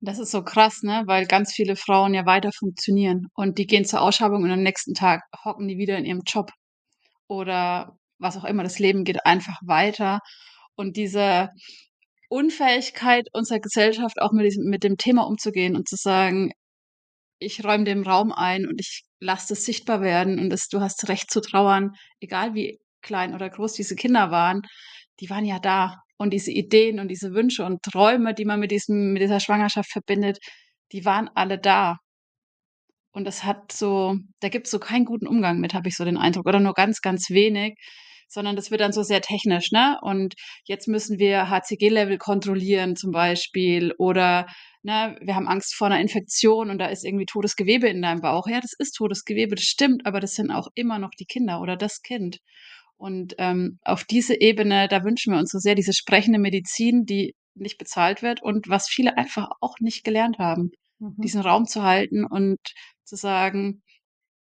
Das 0.00 0.18
ist 0.18 0.30
so 0.30 0.42
krass, 0.44 0.82
ne, 0.82 1.02
weil 1.06 1.26
ganz 1.26 1.52
viele 1.52 1.76
Frauen 1.76 2.14
ja 2.14 2.26
weiter 2.26 2.50
funktionieren 2.58 3.28
und 3.34 3.58
die 3.58 3.66
gehen 3.66 3.84
zur 3.84 4.00
Ausschabung 4.02 4.42
und 4.44 4.50
am 4.50 4.62
nächsten 4.62 4.94
Tag 4.94 5.22
hocken 5.44 5.68
die 5.68 5.78
wieder 5.78 5.98
in 5.98 6.06
ihrem 6.06 6.22
Job 6.26 6.50
oder 7.28 7.96
was 8.18 8.36
auch 8.38 8.44
immer. 8.44 8.62
Das 8.64 8.78
Leben 8.78 9.04
geht 9.04 9.26
einfach 9.26 9.58
weiter 9.66 10.20
und 10.76 10.96
diese 10.96 11.50
Unfähigkeit 12.30 13.28
unserer 13.34 13.60
Gesellschaft, 13.60 14.20
auch 14.22 14.32
mit 14.32 14.46
diesem 14.46 14.64
mit 14.70 14.84
dem 14.84 14.96
Thema 14.98 15.24
umzugehen 15.26 15.76
und 15.76 15.88
zu 15.88 15.96
sagen: 15.96 16.52
„Ich 17.40 17.64
räume 17.64 17.84
dem 17.84 18.02
Raum 18.04 18.32
ein 18.32 18.66
und 18.66 18.80
ich 18.80 19.02
lasse 19.20 19.48
das 19.50 19.64
sichtbar 19.64 20.00
werden 20.02 20.38
und 20.40 20.50
das 20.50 20.68
du 20.68 20.80
hast 20.80 21.08
Recht 21.08 21.30
zu 21.30 21.40
trauern“, 21.40 21.92
egal 22.20 22.54
wie 22.54 22.80
klein 23.02 23.34
oder 23.34 23.50
groß 23.50 23.74
diese 23.74 23.96
Kinder 23.96 24.30
waren, 24.30 24.62
die 25.20 25.30
waren 25.30 25.44
ja 25.44 25.58
da. 25.58 26.02
Und 26.20 26.34
diese 26.34 26.50
Ideen 26.52 27.00
und 27.00 27.08
diese 27.08 27.32
Wünsche 27.32 27.64
und 27.64 27.82
Träume, 27.82 28.34
die 28.34 28.44
man 28.44 28.60
mit 28.60 28.70
diesem 28.72 29.14
mit 29.14 29.22
dieser 29.22 29.40
Schwangerschaft 29.40 29.90
verbindet, 29.90 30.38
die 30.92 31.06
waren 31.06 31.30
alle 31.34 31.58
da. 31.58 31.96
Und 33.14 33.24
das 33.24 33.44
hat 33.44 33.72
so 33.72 34.16
da 34.40 34.48
gibt's 34.48 34.70
so 34.70 34.78
keinen 34.78 35.04
guten 35.04 35.26
Umgang 35.26 35.58
mit, 35.60 35.74
habe 35.74 35.88
ich 35.88 35.96
so 35.96 36.04
den 36.04 36.16
Eindruck, 36.16 36.46
oder 36.46 36.60
nur 36.60 36.74
ganz, 36.74 37.00
ganz 37.02 37.30
wenig, 37.30 37.74
sondern 38.28 38.54
das 38.54 38.70
wird 38.70 38.80
dann 38.80 38.92
so 38.92 39.02
sehr 39.02 39.20
technisch, 39.20 39.72
ne? 39.72 39.98
Und 40.02 40.34
jetzt 40.64 40.86
müssen 40.86 41.18
wir 41.18 41.50
HCG-Level 41.50 42.18
kontrollieren 42.18 42.94
zum 42.96 43.10
Beispiel 43.10 43.92
oder, 43.98 44.46
ne, 44.82 45.16
wir 45.20 45.34
haben 45.34 45.48
Angst 45.48 45.74
vor 45.74 45.88
'ner 45.88 46.00
Infektion 46.00 46.70
und 46.70 46.78
da 46.78 46.86
ist 46.86 47.04
irgendwie 47.04 47.26
totes 47.26 47.56
Gewebe 47.56 47.88
in 47.88 48.00
deinem 48.02 48.20
Bauch. 48.20 48.46
Ja, 48.46 48.60
das 48.60 48.72
ist 48.78 48.92
totes 48.92 49.24
Gewebe, 49.24 49.56
das 49.56 49.64
stimmt, 49.64 50.06
aber 50.06 50.20
das 50.20 50.34
sind 50.36 50.52
auch 50.52 50.68
immer 50.76 50.98
noch 51.00 51.10
die 51.18 51.26
Kinder 51.26 51.60
oder 51.60 51.76
das 51.76 52.02
Kind. 52.02 52.38
Und, 53.00 53.34
ähm, 53.38 53.78
auf 53.82 54.04
diese 54.04 54.38
Ebene, 54.38 54.86
da 54.86 55.02
wünschen 55.04 55.32
wir 55.32 55.38
uns 55.40 55.50
so 55.52 55.58
sehr 55.58 55.74
diese 55.74 55.94
sprechende 55.94 56.38
Medizin, 56.38 57.06
die 57.06 57.34
nicht 57.54 57.78
bezahlt 57.78 58.20
wird 58.22 58.42
und 58.42 58.68
was 58.68 58.88
viele 58.90 59.16
einfach 59.16 59.48
auch 59.62 59.76
nicht 59.80 60.04
gelernt 60.04 60.36
haben, 60.38 60.70
Mhm. 60.98 61.14
diesen 61.22 61.40
Raum 61.40 61.66
zu 61.66 61.82
halten 61.82 62.26
und 62.26 62.58
zu 63.04 63.16
sagen: 63.16 63.82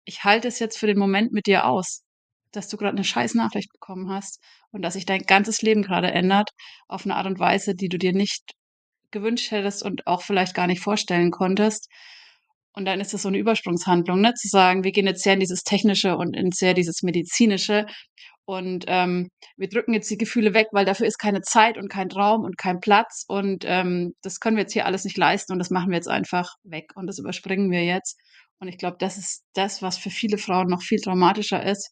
„Ich 0.06 0.24
halte 0.24 0.48
es 0.50 0.60
jetzt 0.60 0.78
für 0.80 0.88
den 0.88 1.00
Moment 1.00 1.34
mit 1.34 1.48
dir 1.48 1.66
aus, 1.68 2.04
dass 2.52 2.70
du 2.70 2.78
grad 2.78 2.96
'ne 2.96 3.04
Scheiß-Nachricht 3.04 3.72
bekommen 3.74 4.10
hast 4.12 4.42
und 4.72 4.82
dass 4.84 4.96
sich 4.96 5.06
dein 5.06 5.22
ganzes 5.24 5.62
Leben 5.62 5.84
grade 5.84 6.12
ändert 6.12 6.52
auf 6.88 7.06
'ne 7.06 7.16
Art 7.16 7.28
und 7.28 7.40
Weise, 7.40 7.76
die 7.76 7.90
du 7.90 7.98
dir 8.00 8.14
nicht 8.14 8.54
gewünscht 9.12 9.52
hättest 9.52 9.84
und 9.84 10.08
auch 10.08 10.24
vielleicht 10.24 10.56
gar 10.56 10.68
nicht 10.68 10.82
vorstellen 10.82 11.32
konntest.“ 11.32 11.90
Und 12.74 12.86
dann 12.86 13.02
ist 13.02 13.14
das 13.14 13.24
so 13.24 13.30
'ne 13.32 13.40
Übersprungshandlung, 13.40 14.22
ne, 14.22 14.34
zu 14.36 14.48
sagen: 14.50 14.84
„Wir 14.86 14.92
gehen 14.94 15.08
jetzt 15.08 15.24
sehr 15.24 15.34
in 15.36 15.42
dieses 15.42 15.64
Technische 15.64 16.18
und 16.18 16.36
in 16.38 16.52
sehr 16.54 16.74
dieses 16.76 17.04
Medizinische 17.04 17.86
und, 18.48 18.86
ähm, 18.90 19.30
wir 19.58 19.70
drücken 19.70 19.94
jetzt 19.96 20.10
die 20.12 20.18
Gefühle 20.20 20.56
weg, 20.56 20.70
weil 20.74 20.86
dafür 20.86 21.08
ist 21.08 21.20
keine 21.20 21.42
Zeit 21.44 21.78
und 21.78 21.90
kein 21.90 22.12
Raum 22.12 22.44
und 22.46 22.58
kein 22.58 22.80
Platz 22.82 23.26
und, 23.30 23.66
ähm, 23.68 24.16
das 24.24 24.40
können 24.42 24.58
wir 24.58 24.64
jetzt 24.64 24.74
hier 24.74 24.88
alles 24.88 25.06
nicht 25.06 25.18
leisten 25.18 25.54
und 25.54 25.60
das 25.60 25.72
machen 25.72 25.90
wir 25.92 25.98
jetzt 25.98 26.10
einfach 26.10 26.56
weg 26.64 26.92
und 26.96 27.08
das 27.08 27.20
überspringen 27.20 27.72
wir 27.72 27.86
jetzt.“ 27.86 28.20
Und 28.60 28.70
ich 28.70 28.80
glaube, 28.80 28.98
das 29.00 29.18
ist 29.20 29.44
das, 29.56 29.84
was 29.84 29.98
für 30.00 30.12
viele 30.12 30.40
Frauen 30.40 30.70
noch 30.70 30.84
viel 30.84 31.00
traumatischer 31.02 31.64
ist 31.66 31.92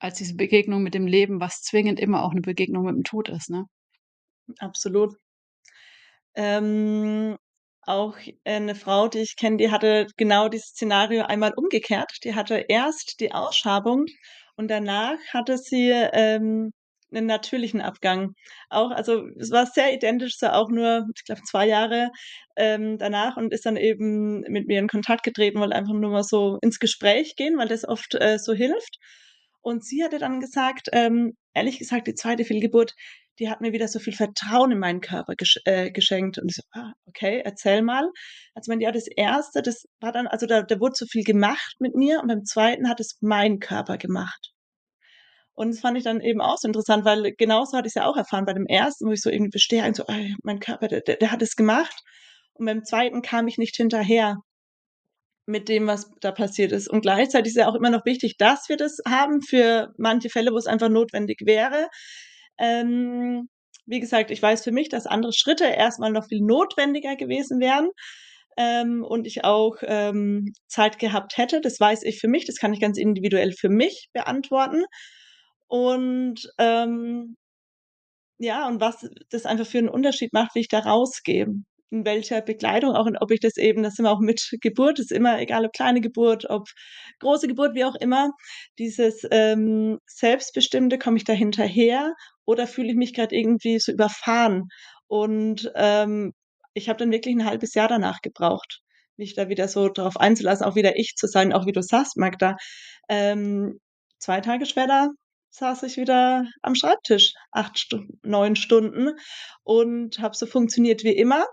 als 0.00 0.18
diese 0.18 0.36
Begegnung 0.36 0.82
mit 0.84 0.94
dem 0.94 1.06
Leben, 1.08 1.40
was 1.40 1.62
zwingend 1.62 2.00
immer 2.00 2.24
auch 2.24 2.34
'ne 2.34 2.42
Begegnung 2.42 2.84
mit 2.86 2.96
dem 2.96 3.04
Tod 3.04 3.28
ist, 3.30 3.50
ne? 3.50 3.66
Absolut. 4.60 5.16
Ähm, 6.36 7.36
auch, 7.82 8.16
äh, 8.44 8.60
'ne 8.60 8.74
Frau, 8.74 9.08
die 9.08 9.20
ich 9.20 9.36
kenne, 9.36 9.56
die 9.56 9.70
hatte 9.70 10.06
genau 10.16 10.48
dieses 10.48 10.68
Szenario 10.70 11.24
einmal 11.24 11.52
umgekehrt. 11.56 12.12
Die 12.24 12.34
hatte 12.34 12.56
erst 12.68 13.20
die 13.20 13.32
Ausschabung 13.32 14.06
und 14.58 14.68
danach 14.70 15.18
hatte 15.34 15.58
sie, 15.58 15.90
ähm, 15.92 16.72
'nen 17.10 17.26
natürlichen 17.26 17.80
Abgang. 17.82 18.34
Auch 18.70 18.90
also, 18.92 19.26
es 19.40 19.50
war 19.52 19.66
sehr 19.66 19.94
identisch, 19.94 20.38
so 20.38 20.48
auch 20.48 20.70
nur, 20.70 21.06
ich 21.16 21.24
glaube, 21.24 21.42
2 21.44 21.66
Jahre, 21.68 22.10
ähm, 22.56 22.98
danach 22.98 23.36
und 23.38 23.54
ist 23.54 23.66
dann 23.66 23.78
eben 23.78 24.42
mit 24.42 24.68
mir 24.68 24.80
in 24.80 24.88
Kontakt 24.88 25.24
getreten, 25.24 25.60
wollte 25.60 25.76
einfach 25.76 25.94
nur 25.94 26.10
mal 26.10 26.24
so 26.24 26.58
ins 26.62 26.80
Gespräch 26.80 27.36
gehen, 27.36 27.58
weil 27.58 27.68
das 27.68 27.88
oft, 27.88 28.14
äh, 28.16 28.38
so 28.38 28.54
hilft. 28.54 28.98
Und 29.64 29.84
sie 29.84 30.04
hatte 30.04 30.18
dann 30.18 30.40
gesagt, 30.40 30.88
ähm: 30.92 31.34
„Ehrlich 31.54 31.78
gesagt, 31.78 32.06
die 32.06 32.14
2. 32.14 32.44
Fehlgeburt, 32.44 32.94
die 33.38 33.48
hat 33.50 33.60
mir 33.60 33.72
wieder 33.72 33.88
so 33.88 33.98
viel 34.00 34.12
Vertrauen 34.14 34.72
in 34.72 34.78
meinen 34.78 35.00
Körper 35.00 35.34
gesch 35.36 35.58
äh, 35.64 35.90
geschenkt.“ 35.90 36.38
Und 36.38 36.48
ich 36.50 36.56
so: 36.56 36.62
„Ah, 36.72 36.92
okay, 37.06 37.42
erzähl 37.44 37.82
mal.“ 37.82 38.04
Hat 38.54 38.64
sie 38.64 38.70
gemeint: 38.70 38.82
„Ja, 38.82 38.92
das 38.92 39.06
1., 39.08 39.60
das 39.62 39.84
war 40.00 40.12
dann 40.12 40.26
also, 40.26 40.46
da 40.46 40.62
da 40.62 40.80
wurde 40.80 40.94
so 40.96 41.06
viel 41.06 41.24
gemacht 41.24 41.74
mit 41.80 41.94
mir 41.94 42.20
und 42.20 42.28
beim 42.28 42.44
2. 42.44 42.88
hat 42.88 43.00
es 43.00 43.18
mein 43.20 43.58
Körper 43.60 43.98
gemacht.“ 43.98 44.50
Und 45.58 45.70
das 45.74 45.80
fand 45.80 45.98
ich 45.98 46.04
dann 46.04 46.20
eben 46.20 46.40
auch 46.40 46.56
so 46.56 46.68
interessant, 46.68 47.04
weil 47.04 47.32
genauso 47.36 47.76
hatte 47.76 47.88
ich's 47.88 47.96
ja 47.96 48.06
auch 48.06 48.16
erfahren 48.16 48.44
bei 48.44 48.52
dem 48.52 48.66
1., 48.68 49.04
wo 49.04 49.10
ich 49.10 49.20
so 49.20 49.28
irgendwie 49.28 49.50
bestärkt 49.50 49.96
so: 49.96 50.04
„Ey, 50.06 50.36
mein 50.44 50.60
Körper, 50.60 50.86
der 50.86 51.00
der 51.00 51.30
hat 51.32 51.42
es 51.42 51.56
gemacht.“ 51.56 52.00
Und 52.54 52.66
beim 52.66 52.84
2. 52.84 53.22
kam 53.22 53.48
ich 53.48 53.58
nicht 53.58 53.74
hinterher 53.76 54.36
mit 55.48 55.68
dem, 55.70 55.86
was 55.88 56.10
da 56.20 56.32
passiert 56.32 56.72
ist. 56.72 56.88
Und 56.90 57.02
gleichzeitig 57.02 57.50
ist 57.52 57.56
ja 57.58 57.68
auch 57.68 57.74
immer 57.76 57.90
noch 57.90 58.04
wichtig, 58.06 58.36
dass 58.38 58.68
wir 58.70 58.76
das 58.78 58.98
haben 59.08 59.42
für 59.42 59.92
manche 59.98 60.30
Fälle, 60.30 60.52
wo 60.52 60.58
es 60.58 60.66
einfach 60.68 60.90
notwendig 60.90 61.42
wäre. 61.46 61.88
Ähm, 62.58 63.48
wie 63.86 64.00
gesagt, 64.00 64.30
ich 64.32 64.42
weiß 64.42 64.64
für 64.64 64.72
mich, 64.72 64.88
dass 64.90 65.06
andere 65.06 65.32
Schritte 65.34 65.64
erst 65.66 66.00
mal 66.00 66.12
noch 66.12 66.26
viel 66.28 66.42
notwendiger 66.42 67.16
gewesen 67.16 67.60
wären, 67.60 67.90
ähm, 68.58 69.04
und 69.04 69.26
ich 69.28 69.44
auch, 69.44 69.76
ähm, 69.82 70.52
Zeit 70.68 70.98
gehabt 71.00 71.38
hätte. 71.38 71.60
Das 71.62 71.80
weiß 71.80 72.02
ich 72.04 72.20
für 72.20 72.28
mich, 72.28 72.46
das 72.46 72.56
kann 72.58 72.72
ich 72.74 72.80
ganz 72.80 72.98
individuell 72.98 73.52
für 73.52 73.68
mich 73.70 74.08
beantworten. 74.14 74.84
Und, 75.68 76.42
ähm 76.58 77.36
ja, 78.40 78.68
und 78.68 78.80
was 78.80 79.04
das 79.30 79.46
einfach 79.46 79.66
für 79.66 79.78
'n 79.78 79.88
Unterschied 79.88 80.32
macht, 80.32 80.54
wie 80.54 80.60
ich 80.60 80.68
da 80.68 80.78
rausgehe, 80.78 81.46
in 81.90 82.04
welcher 82.06 82.42
Bekleidung 82.42 82.94
auch 82.94 83.06
und 83.06 83.16
ob 83.18 83.30
ich 83.32 83.40
das 83.40 83.56
eben 83.56 83.82
da 83.82 83.90
sind 83.90 84.04
wir 84.06 84.12
auch 84.12 84.20
mit 84.20 84.48
Geburt, 84.62 84.98
ist 84.98 85.12
immer 85.12 85.40
egal, 85.40 85.64
ob 85.66 85.72
kleine 85.72 86.00
Geburt, 86.02 86.48
ob 86.50 86.68
große 87.20 87.48
Geburt, 87.48 87.74
wie 87.74 87.84
auch 87.84 87.94
immer, 87.96 88.30
dieses, 88.78 89.22
ähm, 89.30 89.98
Selbstbestimmte, 90.06 90.98
komme 90.98 91.16
ich 91.18 91.24
da 91.24 91.32
hinterher 91.34 92.14
oder 92.46 92.66
fühle 92.66 92.88
ich 92.90 92.96
mich 92.96 93.14
grad 93.14 93.32
irgendwie 93.32 93.78
so 93.80 93.92
überfahren? 93.92 94.68
Und, 95.08 95.70
ähm, 95.76 96.32
ich 96.74 96.88
habe 96.88 96.98
dann 96.98 97.10
wirklich 97.12 97.34
'n 97.36 97.44
1/2 97.44 97.74
Jahr 97.74 97.88
danach 97.88 98.20
gebraucht, 98.22 98.80
mich 99.16 99.34
da 99.34 99.48
wieder 99.48 99.68
so 99.68 99.88
drauf 99.88 100.16
einzulassen, 100.18 100.64
auch 100.66 100.76
wieder 100.76 100.96
ich 100.98 101.14
zu 101.16 101.26
sein, 101.26 101.52
auch 101.52 101.66
wie 101.66 101.72
du 101.72 101.82
sagst, 101.82 102.16
Magda. 102.18 102.56
Ähm, 103.08 103.80
2 104.20 104.40
Tage 104.40 104.66
später 104.66 105.10
saß 105.50 105.82
ich 105.84 105.96
wieder 105.96 106.44
am 106.62 106.74
Schreibtisch, 106.76 107.32
8 107.52 107.78
Stunden, 107.78 108.18
9 108.22 108.56
Stunden 108.56 109.10
und 109.64 110.18
habe 110.20 110.36
so 110.36 110.46
funktioniert 110.46 111.02
wie 111.04 111.16
immer. 111.16 111.44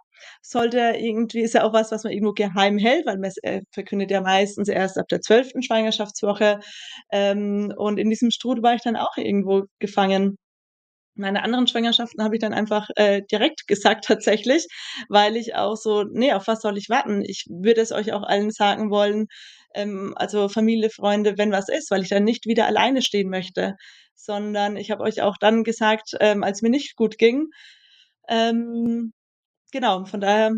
Sollte 0.42 0.80
irgendwie 0.98 1.42
ist 1.42 1.54
ja 1.54 1.64
auch 1.64 1.74
was, 1.74 1.92
was 1.92 2.04
man 2.04 2.14
irgendwo 2.14 2.34
geheim 2.34 2.78
hält, 2.78 3.06
weil 3.06 3.18
man's, 3.18 3.38
äh, 3.44 3.62
verkündet 3.72 4.12
ja 4.12 4.22
meistens 4.22 4.68
erst 4.70 4.98
ab 4.98 5.08
der 5.10 5.22
12. 5.22 5.64
Schwangerschaftswoche. 5.66 6.60
Ähm, 7.12 7.74
und 7.78 7.98
in 8.00 8.10
diesem 8.10 8.32
Strudel 8.32 8.64
war 8.64 8.76
ich 8.76 8.82
dann 8.84 8.96
auch 8.96 9.18
irgendwo 9.18 9.64
gefangen. 9.80 10.38
Meine 11.18 11.44
anderen 11.44 11.68
Schwangerschaften 11.68 12.24
habe 12.24 12.36
ich 12.36 12.42
dann 12.42 12.54
einfach, 12.54 12.90
äh, 12.98 13.22
direkt 13.32 13.68
gesagt 13.68 14.06
tatsächlich, 14.08 14.68
weil 15.10 15.38
ich 15.38 15.56
auch 15.56 15.76
so 15.78 16.04
ne, 16.04 16.34
auf 16.36 16.48
was 16.48 16.62
soll 16.62 16.78
ich 16.78 16.90
warten? 16.90 17.24
Ich 17.26 17.46
würde 17.50 17.82
es 17.82 17.92
euch 17.92 18.14
auch 18.14 18.24
allen 18.24 18.52
sagen 18.52 18.90
wollen, 18.92 19.28
ähm, 19.76 20.14
also 20.18 20.50
Familie, 20.50 20.90
Freunde, 20.90 21.38
wenn 21.38 21.52
was 21.52 21.70
ist, 21.70 21.92
weil 21.92 22.02
ich 22.04 22.10
dann 22.10 22.24
nicht 22.26 22.46
wieder 22.48 22.66
alleine 22.68 23.02
stehen 23.02 23.30
möchte, 23.30 23.76
sondern 24.16 24.78
ich 24.78 24.92
habe 24.92 25.04
euch 25.04 25.22
auch 25.22 25.38
dann 25.40 25.64
gesagt, 25.64 26.12
ähm, 26.20 26.44
als 26.44 26.62
mir 26.62 26.70
nicht 26.70 26.96
gut 26.96 27.18
ging. 27.18 27.48
Ähm, 28.30 29.14
genau, 29.76 30.06
von 30.06 30.22
daher 30.22 30.54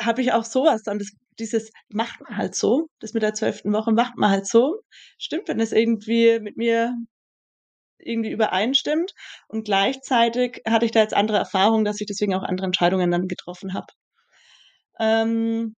habe 0.00 0.22
ich 0.22 0.32
auch 0.34 0.44
so 0.44 0.64
was 0.64 0.82
dann, 0.84 0.98
das 1.00 1.08
dieses 1.40 1.70
macht 1.90 2.20
man 2.22 2.36
halt 2.38 2.54
so, 2.56 2.88
das 3.00 3.14
mit 3.14 3.22
der 3.24 3.34
12. 3.34 3.72
Woche 3.74 3.92
macht 3.92 4.16
man 4.18 4.30
halt 4.30 4.46
so. 4.48 4.80
Stimmt, 5.18 5.48
wenn 5.48 5.60
es 5.60 5.72
irgendwie 5.72 6.40
mit 6.40 6.56
mir 6.58 6.94
irgendwie 8.00 8.30
übereinstimmt 8.32 9.12
und 9.48 9.64
gleichzeitig 9.66 10.62
hatte 10.68 10.86
ich 10.86 10.92
da 10.92 11.00
jetzt 11.00 11.14
andere 11.14 11.38
Erfahrungen, 11.38 11.84
dass 11.86 12.00
ich 12.00 12.06
deswegen 12.08 12.34
auch 12.34 12.42
andere 12.44 12.66
Entscheidungen 12.66 13.10
dann 13.12 13.28
getroffen 13.28 13.74
habe. 13.74 13.88
Ähm, 15.00 15.74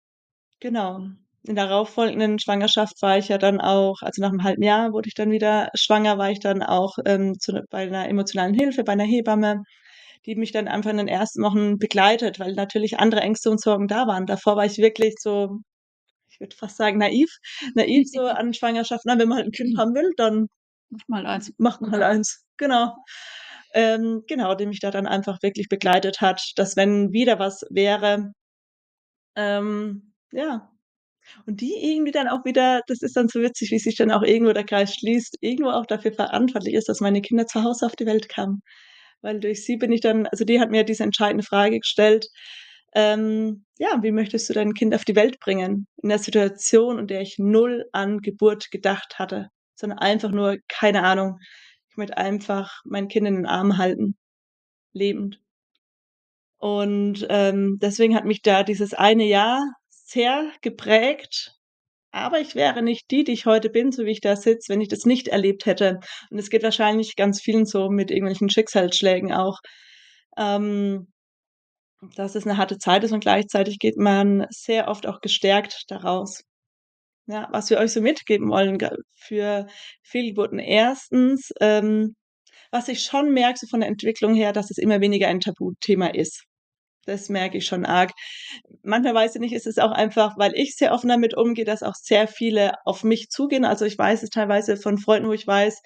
genau. 0.60 1.02
In 1.48 1.56
der 1.56 1.68
darauf 1.68 1.90
folgenden 1.92 2.40
Schwangerschaft 2.40 3.02
war 3.02 3.18
ich 3.20 3.30
ja 3.30 3.38
dann 3.40 3.62
auch 3.62 4.02
also 4.02 4.22
nach 4.22 4.32
'nem 4.32 4.44
1/2 4.44 4.64
Jahr 4.64 4.94
wurde 4.94 5.08
ich 5.10 5.16
dann 5.16 5.32
wieder 5.32 5.70
schwanger, 5.76 6.18
war 6.18 6.32
ich 6.32 6.40
dann 6.42 6.64
auch, 6.64 6.98
ähm, 7.06 7.40
zu 7.40 7.54
'ner 7.54 7.64
bei 7.72 7.86
'ner 7.88 8.10
emotionalen 8.10 8.54
Hilfe, 8.56 8.84
bei 8.84 8.96
'ner 8.96 9.06
Hebamme, 9.06 9.64
die 10.26 10.36
mich 10.36 10.52
dann 10.52 10.68
einfach 10.68 10.92
in 10.92 10.98
den 10.98 11.08
ersten 11.08 11.42
Wochen 11.44 11.78
begleitet, 11.80 12.40
weil 12.40 12.54
natürlich 12.54 13.00
andere 13.00 13.22
Ängste 13.22 13.50
und 13.52 13.62
Sorgen 13.62 13.88
da 13.88 14.08
waren. 14.08 14.26
Davor 14.26 14.56
war 14.58 14.66
ich 14.66 14.78
wirklich 14.78 15.16
so, 15.20 15.60
ich 16.32 16.40
würde 16.40 16.56
fast 16.56 16.78
sagen, 16.78 16.98
naiv 17.00 17.30
naiv 17.76 18.08
so 18.12 18.22
an 18.28 18.54
Schwangerschaft. 18.54 19.04
Na, 19.06 19.20
wenn 19.20 19.30
man 19.30 19.38
halt 19.40 19.48
'n 19.48 19.52
Kind 19.54 19.78
haben 19.80 19.96
will, 19.96 20.12
dann 20.18 20.48
Macht 21.08 21.26
halt 21.26 21.28
eins. 21.28 21.54
macht 21.58 21.82
halt 21.82 22.04
eins. 22.04 22.46
Genau. 22.58 22.96
Ähm, 23.74 24.24
genau, 24.28 24.56
die 24.56 24.66
mich 24.68 24.80
da 24.80 24.92
dann 24.92 25.08
einfach 25.08 25.42
wirklich 25.44 25.70
begleitet 25.70 26.22
hat, 26.22 26.42
dass 26.58 26.76
wenn 26.78 27.12
wieder 27.14 27.40
was 27.40 27.66
wäre 27.72 28.32
ähm, 29.36 30.14
ja. 30.32 30.70
Und 31.48 31.62
die 31.62 31.74
irgendwie 31.76 32.12
dann 32.12 32.28
auch 32.30 32.46
wieder 32.46 32.82
das 32.88 33.02
ist 33.04 33.18
dann 33.18 33.30
so 33.30 33.42
witzig, 33.42 33.72
wie 33.72 33.80
sich 33.80 33.96
dann 33.98 34.12
auch 34.12 34.24
irgendwo 34.24 34.54
der 34.54 34.66
Kreis 34.66 34.96
schließt, 34.96 35.38
irgendwo 35.42 35.72
auch 35.72 35.86
dafür 35.88 36.14
verantwortlich 36.14 36.76
ist, 36.76 36.90
dass 36.90 37.02
meine 37.02 37.22
Kinder 37.22 37.48
zu 37.48 37.64
Hause 37.64 37.86
auf 37.88 37.96
die 37.98 38.06
Welt 38.08 38.30
kamen. 38.30 38.62
Weil 39.24 39.40
durch 39.40 39.66
sie 39.66 39.78
bin 39.78 39.92
ich 39.92 40.02
dann 40.02 40.28
also 40.28 40.46
die 40.46 40.60
hat 40.60 40.72
mir 40.72 40.84
diese 40.84 41.04
entscheidende 41.04 41.44
Frage 41.44 41.80
gestellt, 41.80 42.28
ähm, 42.96 43.66
ja: 43.78 44.00
„Wie 44.02 44.12
möchtest 44.12 44.50
du 44.50 44.54
dein 44.54 44.74
Kind 44.74 44.96
auf 44.96 45.06
die 45.06 45.16
Welt 45.16 45.40
bringen?“ 45.40 45.88
In 46.02 46.10
'ner 46.10 46.20
Situation, 46.20 47.00
in 47.00 47.08
der 47.08 47.22
ich 47.22 47.38
0 47.40 47.86
an 47.94 48.20
Geburt 48.22 48.72
gedacht 48.72 49.20
hatte, 49.20 49.50
sondern 49.76 50.00
einfach 50.00 50.32
nur, 50.32 50.58
keine 50.68 51.04
Ahnung, 51.04 51.40
ich 51.90 51.98
möchte 51.98 52.18
einfach 52.18 52.82
mein 52.86 53.08
Kind 53.10 53.28
in 53.28 53.36
den 53.36 53.46
Armen 53.46 53.78
halten, 53.78 54.16
lebend. 54.94 55.40
Und, 56.62 57.26
ähm, 57.30 57.80
deswegen 57.82 58.16
hat 58.16 58.26
mich 58.26 58.42
da 58.42 58.64
dieses 58.64 58.94
eine 58.94 59.24
Jahr 59.26 59.64
sehr 59.90 60.52
geprägt, 60.62 61.58
aber 62.12 62.40
ich 62.42 62.56
wäre 62.56 62.82
nicht 62.84 63.12
die, 63.12 63.24
die 63.24 63.34
ich 63.34 63.46
heute 63.46 63.70
bin, 63.70 63.92
so 63.92 64.06
wie 64.06 64.12
ich 64.12 64.22
da 64.22 64.36
sitze, 64.36 64.72
wenn 64.74 64.82
ich 64.82 64.88
das 64.90 65.06
nicht 65.06 65.28
erlebt 65.30 65.66
hätte. 65.66 66.00
Und 66.32 66.40
es 66.40 66.50
geht 66.50 66.64
wahrscheinlich 66.64 67.16
ganz 67.16 67.42
vielen 67.42 67.66
so 67.66 67.90
mit 67.90 68.12
irgendwelchen 68.12 68.50
Schicksalsschlägen 68.50 69.34
auch, 69.34 69.60
ähm, 70.38 71.08
dass 72.16 72.36
es 72.36 72.46
'ne 72.46 72.58
harte 72.58 72.78
Zeit 72.80 73.04
ist 73.06 73.14
und 73.14 73.22
gleichzeitig 73.22 73.80
geht 73.80 73.98
man 73.98 74.48
sehr 74.52 74.90
oft 74.90 75.08
auch 75.08 75.22
gestärkt 75.22 75.86
da 75.90 75.98
raus. 75.98 76.44
Ja, 77.28 77.50
was 77.52 77.70
wir 77.72 77.80
euch 77.80 77.94
so 77.94 78.02
mitgeben 78.02 78.50
wollen 78.50 78.78
für 79.18 79.68
Fehlgeburten. 80.04 80.60
1., 80.60 81.52
ähm, 81.62 82.16
was 82.72 82.88
ich 82.90 83.04
schon 83.04 83.34
merke, 83.34 83.60
so 83.60 83.68
von 83.68 83.82
der 83.82 83.90
Entwicklung 83.90 84.36
her, 84.36 84.54
dass 84.54 84.72
es 84.72 84.78
immer 84.80 85.02
weniger 85.02 85.28
ein 85.30 85.42
Tabuthema 85.42 86.08
ist. 86.10 86.46
Das 87.08 87.30
merke 87.30 87.58
ich 87.58 87.66
schon 87.66 87.86
arg. 87.86 88.12
Manchmal 88.84 89.14
weiß 89.16 89.36
ich 89.36 89.42
nicht, 89.42 89.54
ist 89.54 89.68
es 89.68 89.78
auch 89.80 89.92
einfach, 89.92 90.38
weil 90.38 90.54
ich 90.56 90.76
sehr 90.76 90.94
offen 90.94 91.08
damit 91.10 91.36
umgehe, 91.36 91.66
dass 91.66 91.84
auch 91.84 91.96
sehr 91.96 92.28
viele 92.28 92.74
auf 92.86 93.04
mich 93.04 93.30
zugehen. 93.30 93.66
Also, 93.66 93.86
ich 93.86 93.98
weiß 93.98 94.24
es 94.24 94.30
teilweise 94.30 94.78
von 94.78 94.98
Freunden, 94.98 95.30
wo 95.30 95.34
ich 95.34 95.48
weiß, 95.48 95.82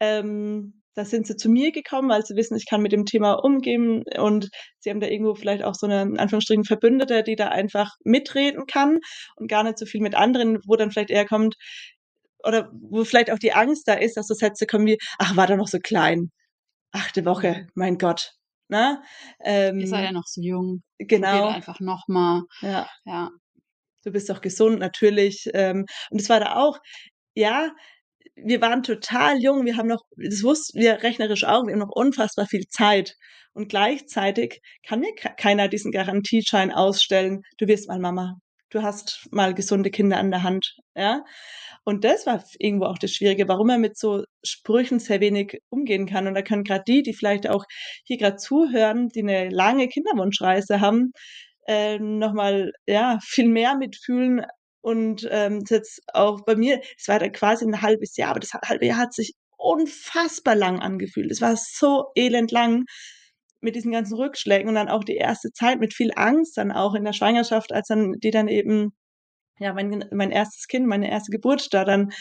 ähm, 0.00 0.82
da 0.94 1.04
sind 1.06 1.26
sie 1.26 1.36
zu 1.36 1.48
mir 1.48 1.72
gekommen, 1.72 2.10
weil 2.10 2.24
sie 2.26 2.36
wissen, 2.36 2.56
ich 2.56 2.66
kann 2.68 2.82
mit 2.82 2.92
dem 2.92 3.06
Thema 3.06 3.32
umgehen 3.34 4.04
und 4.18 4.50
sie 4.78 4.90
haben 4.90 5.00
da 5.00 5.06
irgendwo 5.06 5.34
vielleicht 5.34 5.62
auch 5.64 5.74
so 5.74 5.86
'ne, 5.86 6.02
in 6.02 6.18
Anführungsstrichen, 6.18 6.64
Verbündete, 6.64 7.22
die 7.22 7.36
da 7.36 7.48
einfach 7.48 7.92
mitreden 8.04 8.66
kann 8.66 8.98
und 9.36 9.48
gar 9.48 9.62
nicht 9.64 9.78
so 9.78 9.86
viel 9.86 10.02
mit 10.02 10.14
anderen, 10.14 10.58
wo 10.66 10.76
dann 10.76 10.90
vielleicht 10.90 11.10
eher 11.10 11.24
kommt 11.26 11.56
oder 12.44 12.70
wo 12.74 13.04
vielleicht 13.04 13.30
auch 13.32 13.38
die 13.38 13.54
Angst 13.54 13.88
da 13.88 13.94
ist, 13.94 14.16
dass 14.18 14.26
so 14.28 14.34
Sätze 14.34 14.66
kommen 14.66 14.86
wie: 14.86 14.98
„Ach, 15.18 15.36
war 15.36 15.46
doch 15.46 15.56
noch 15.56 15.68
so 15.68 15.78
klein. 15.80 16.30
8. 16.92 17.24
Woche, 17.26 17.66
mein 17.74 17.98
Gott“, 17.98 18.32
ne? 18.72 19.02
Ihr 19.78 19.86
seid 19.88 20.04
ja 20.04 20.12
Ähm, 20.12 20.12
noch 20.12 20.26
so 20.26 20.40
jung. 20.42 20.82
Genau. 20.98 21.48
einfach 21.48 21.80
noch 21.80 22.06
mal. 22.08 22.42
Ja. 22.62 22.88
Ja. 23.04 23.30
du 24.04 24.12
bist 24.12 24.28
doch 24.30 24.40
gesund, 24.40 24.78
natürlich, 24.80 25.48
ähm. 25.54 25.86
Und 26.10 26.20
es 26.20 26.28
war 26.28 26.40
da 26.40 26.56
auch 26.56 26.78
ja, 27.36 27.72
wir 28.36 28.60
waren 28.62 28.82
total 28.84 29.38
jung, 29.42 29.64
wir 29.66 29.76
haben 29.78 29.88
noch 29.88 30.02
das 30.16 30.42
wussten 30.44 30.80
wir 30.80 31.02
rechnerisch 31.02 31.44
auch, 31.44 31.66
wir 31.66 31.74
haben 31.74 31.80
noch 31.80 31.90
unfassbar 31.94 32.46
viel 32.48 32.66
Zeit. 32.68 33.14
Und 33.54 33.68
gleichzeitig 33.70 34.60
kann 34.86 35.00
mir 35.00 35.14
keiner 35.38 35.68
diesen 35.68 35.92
Garantieschein 35.92 36.72
ausstellen: 36.72 37.42
„Du 37.58 37.68
wirst 37.68 37.88
mal 37.88 37.98
Mama. 38.00 38.36
Du 38.72 38.82
hast 38.82 39.28
mal 39.30 39.52
gesunde 39.52 39.90
Kinder 39.90 40.16
an 40.16 40.30
der 40.30 40.42
Hand“, 40.44 40.76
ja? 40.96 41.24
Und 41.84 42.04
das 42.04 42.24
war 42.26 42.42
irgendwo 42.58 42.86
auch 42.86 42.96
das 42.96 43.10
Schwierige, 43.12 43.46
warum 43.48 43.68
er 43.68 43.76
mit 43.78 43.98
so 43.98 44.24
Sprüchen 44.42 44.98
sehr 44.98 45.20
wenig 45.20 45.60
umgehen 45.68 46.06
kann. 46.06 46.26
Und 46.26 46.32
da 46.34 46.40
können 46.42 46.64
grad 46.64 46.88
die, 46.88 47.02
die 47.02 47.12
vielleicht 47.12 47.46
auch 47.50 47.66
hier 48.04 48.16
grad 48.16 48.40
zuhören, 48.40 49.08
die 49.10 49.22
'ne 49.24 49.50
lange 49.50 49.88
Kinderwunschreise 49.88 50.80
haben, 50.80 51.12
äh, 51.68 51.98
noch 51.98 52.32
mal, 52.32 52.72
ja, 52.86 53.18
viel 53.22 53.48
mehr 53.48 53.74
mitfühlen. 53.76 54.46
Und, 54.80 55.28
ähm, 55.30 55.64
jetzt 55.68 56.00
auch 56.14 56.40
bei 56.46 56.56
mir 56.56 56.80
es 56.98 57.08
war 57.08 57.18
dann 57.18 57.32
quasi 57.32 57.66
'n 57.66 57.82
1/2 57.82 58.16
Jahr, 58.16 58.30
aber 58.30 58.40
das 58.40 58.54
ha 58.54 58.60
halbe 58.66 58.86
Jahr 58.86 58.96
hat 58.98 59.12
sich 59.14 59.34
unfassbar 59.58 60.54
lang 60.56 60.80
angefühlt. 60.80 61.30
Es 61.30 61.42
war 61.42 61.56
so 61.56 62.06
elendlang 62.14 62.84
mit 63.62 63.76
diesen 63.76 63.92
ganzen 63.92 64.16
Rückschlägen 64.16 64.68
und 64.68 64.76
dann 64.76 64.88
auch 64.90 65.04
die 65.04 65.16
erste 65.16 65.52
Zeit 65.52 65.80
mit 65.80 65.94
viel 65.94 66.12
Angst 66.16 66.56
dann 66.58 66.72
auch 66.72 66.94
in 66.94 67.04
der 67.04 67.12
Schwangerschaft, 67.14 67.72
als 67.72 67.88
dann 67.88 68.14
die 68.20 68.30
dann 68.32 68.48
eben 68.48 68.92
ja, 69.60 69.72
mein 69.74 70.04
mein 70.12 70.32
1. 70.32 70.68
Kind, 70.68 70.86
meine 70.88 71.10
1. 71.10 71.30
Geburt 71.32 71.74
da 71.74 71.84
dann 71.86 72.12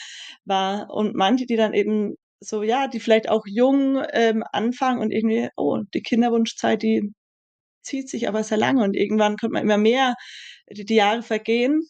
war. 0.45 0.89
Und 0.91 1.15
manche, 1.15 1.45
die 1.47 1.57
dann 1.57 1.73
eben 1.75 2.15
so 2.41 2.63
ja, 2.63 2.87
die 2.89 2.99
vielleicht 3.01 3.29
auch 3.29 3.43
jung, 3.47 4.03
ähm, 4.13 4.43
anfangen 4.53 4.99
und 5.01 5.11
irgendwie: 5.11 5.49
„Oh, 5.57 5.79
die 5.95 6.01
Kinderwunschzeit, 6.03 6.83
die 6.83 7.13
zieht 7.83 8.09
sich 8.09 8.27
aber 8.29 8.43
sehr 8.43 8.57
lange.“ 8.59 8.83
Und 8.85 8.95
irgendwann 8.97 9.37
kommt 9.37 9.53
man 9.53 9.63
immer 9.63 9.77
mehr 9.79 10.15
die 10.71 10.85
die 10.85 10.95
Jahre 10.95 11.23
vergehen 11.23 11.81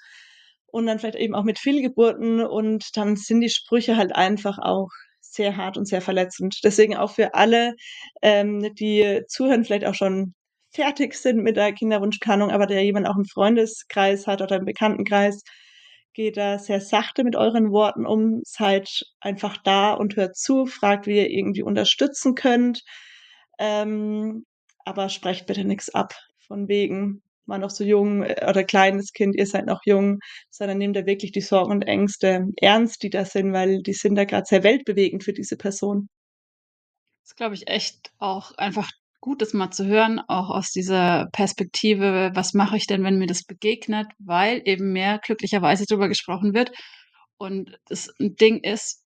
und 0.67 0.87
dann 0.87 0.99
vielleicht 0.99 1.17
eben 1.17 1.35
auch 1.35 1.43
mit 1.45 1.59
Fehlgeburten 1.59 2.41
und 2.45 2.85
dann 2.97 3.15
sind 3.17 3.41
die 3.41 3.49
Sprüche 3.49 3.97
halt 3.97 4.15
einfach 4.15 4.59
auch 4.59 4.89
sehr 5.33 5.57
hart 5.57 5.77
und 5.77 5.87
sehr 5.87 6.01
verletzend. 6.01 6.59
Deswegen 6.63 6.95
auch 6.97 7.11
für 7.11 7.33
alle, 7.35 7.75
ähm, 8.21 8.73
die 8.75 9.21
zuhören, 9.27 9.63
vielleicht 9.65 9.85
auch 9.85 9.95
schon 9.95 10.33
fertig 10.73 11.15
sind 11.15 11.43
mit 11.43 11.57
der 11.57 11.73
Kinderwunschplanung, 11.73 12.51
aber 12.51 12.67
der 12.67 12.83
jemand 12.83 13.07
auch 13.07 13.17
im 13.17 13.25
Freundeskreis 13.25 14.27
hat 14.27 14.41
oder 14.41 14.57
im 14.57 14.65
Bekanntenkreis, 14.65 15.41
geht 16.13 16.37
da 16.37 16.59
sehr 16.59 16.81
sachte 16.81 17.23
mit 17.23 17.35
euren 17.35 17.71
Worten 17.71 18.05
um. 18.05 18.41
Seid 18.43 19.03
einfach 19.21 19.57
da 19.57 19.93
und 19.93 20.15
hört 20.15 20.35
zu, 20.37 20.65
fragt, 20.65 21.07
wie 21.07 21.17
ihr 21.17 21.29
irgendwie 21.29 21.63
unterstützen 21.63 22.35
könnt. 22.35 22.83
Ähm, 23.59 24.45
aber 24.85 25.09
sprecht 25.09 25.45
bitte 25.47 25.63
nix 25.65 25.89
ab 25.89 26.13
von 26.47 26.67
wegen: 26.67 27.21
„War 27.51 27.59
noch 27.59 27.69
so 27.71 27.83
jung“, 27.83 28.23
äh, 28.23 28.45
oder 28.49 28.63
„kleines 28.63 29.13
Kind, 29.13 29.35
ihr 29.37 29.45
seid 29.47 29.67
noch 29.67 29.81
jung“, 29.85 30.19
sondern 30.49 30.79
nehmt 30.79 30.95
da 30.95 31.05
wirklich 31.05 31.31
die 31.33 31.41
Sorgen 31.41 31.71
und 31.71 31.83
Ängste 31.83 32.47
ernst, 32.57 33.03
die 33.03 33.11
da 33.11 33.25
sind, 33.25 33.53
weil 33.53 33.83
die 33.83 33.93
sind 33.93 34.15
da 34.15 34.25
grad 34.25 34.47
sehr 34.47 34.63
weltbewegend 34.63 35.23
für 35.23 35.33
diese 35.33 35.57
Person. 35.57 36.09
Ist, 37.27 37.35
glaube 37.37 37.55
ich, 37.55 37.67
echt 37.67 38.11
auch 38.19 38.51
einfach 38.57 38.89
gut, 39.21 39.41
das 39.41 39.53
mal 39.53 39.71
zu 39.71 39.85
hören, 39.85 40.19
auch 40.27 40.49
aus 40.49 40.71
dieser 40.71 41.27
Perspektive: 41.31 42.31
„Was 42.33 42.53
mache 42.53 42.77
ich 42.77 42.87
denn, 42.87 43.03
wenn 43.03 43.17
mir 43.17 43.27
das 43.27 43.43
begegnet?“ 43.43 44.07
Weil 44.19 44.61
eben 44.65 44.91
mehr 44.91 45.19
glücklicherweise 45.19 45.85
drüber 45.85 46.07
gesprochen 46.09 46.53
wird. 46.53 46.71
Und 47.37 47.77
das 47.87 48.13
Ding 48.19 48.59
ist, 48.63 49.03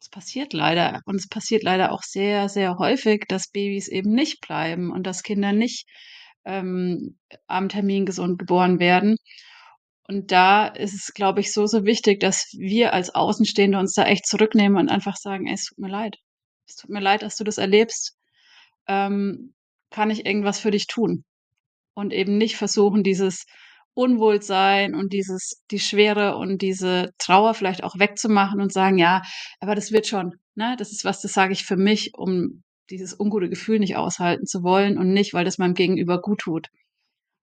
es 0.00 0.10
passiert 0.10 0.52
leider 0.54 1.00
und 1.06 1.16
es 1.16 1.28
passiert 1.28 1.62
leider 1.64 1.92
auch 1.92 2.02
sehr, 2.02 2.48
sehr 2.48 2.78
häufig, 2.78 3.24
dass 3.28 3.48
Babys 3.50 3.88
eben 3.88 4.12
nicht 4.14 4.40
bleiben 4.42 4.92
und 4.92 5.04
dass 5.06 5.22
Kinder 5.24 5.52
nicht, 5.52 5.86
ähm, 6.44 7.18
am 7.46 7.68
Termin 7.68 8.06
gesund 8.06 8.38
geboren 8.38 8.78
werden. 8.80 9.16
Und 10.08 10.32
da 10.32 10.66
ist 10.66 10.94
es, 10.94 11.14
glaube 11.14 11.40
ich, 11.40 11.52
so, 11.52 11.66
so 11.66 11.84
wichtig, 11.84 12.20
dass 12.20 12.48
wir 12.58 12.92
als 12.92 13.14
Außenstehende 13.14 13.78
uns 13.78 13.94
da 13.94 14.04
echt 14.04 14.26
zurücknehmen 14.26 14.78
und 14.78 14.88
einfach 14.90 15.16
sagen: 15.16 15.46
„Ey, 15.46 15.54
es 15.54 15.66
tut 15.66 15.78
mir 15.78 15.88
leid. 15.90 16.18
Es 16.68 16.76
tut 16.76 16.90
mir 16.90 17.00
leid, 17.00 17.22
dass 17.22 17.36
du 17.36 17.44
das 17.44 17.58
erlebst. 17.58 18.16
Ähm, 18.88 19.54
kann 19.90 20.10
ich 20.10 20.26
irgendwas 20.26 20.60
für 20.60 20.70
dich 20.70 20.86
tun?“ 20.88 21.24
Und 21.94 22.12
eben 22.12 22.38
nicht 22.38 22.56
versuchen, 22.56 23.02
dieses 23.04 23.46
Unwohlsein 23.94 24.94
und 24.94 25.12
dieses 25.12 25.62
die 25.70 25.78
Schwere 25.80 26.36
und 26.36 26.62
diese 26.62 27.12
Trauer 27.18 27.54
vielleicht 27.54 27.84
auch 27.84 27.98
wegzumachen 27.98 28.60
und 28.60 28.72
sagen: 28.72 28.98
„Ja, 28.98 29.22
aber 29.60 29.74
das 29.74 29.92
wird 29.92 30.06
schon“, 30.06 30.34
ne? 30.56 30.76
Das 30.78 30.92
ist 30.92 31.04
was, 31.04 31.20
das 31.22 31.32
sage 31.32 31.52
ich 31.52 31.64
für 31.64 31.76
mich, 31.76 32.12
um 32.16 32.62
dieses 32.90 33.18
ungute 33.18 33.48
Gefühl 33.48 33.78
nicht 33.80 33.96
aushalten 33.96 34.46
zu 34.46 34.62
wollen 34.62 34.98
und 34.98 35.12
nicht, 35.12 35.34
weil 35.34 35.44
das 35.44 35.58
meinem 35.58 35.74
Gegenüber 35.74 36.20
guttut. 36.20 36.68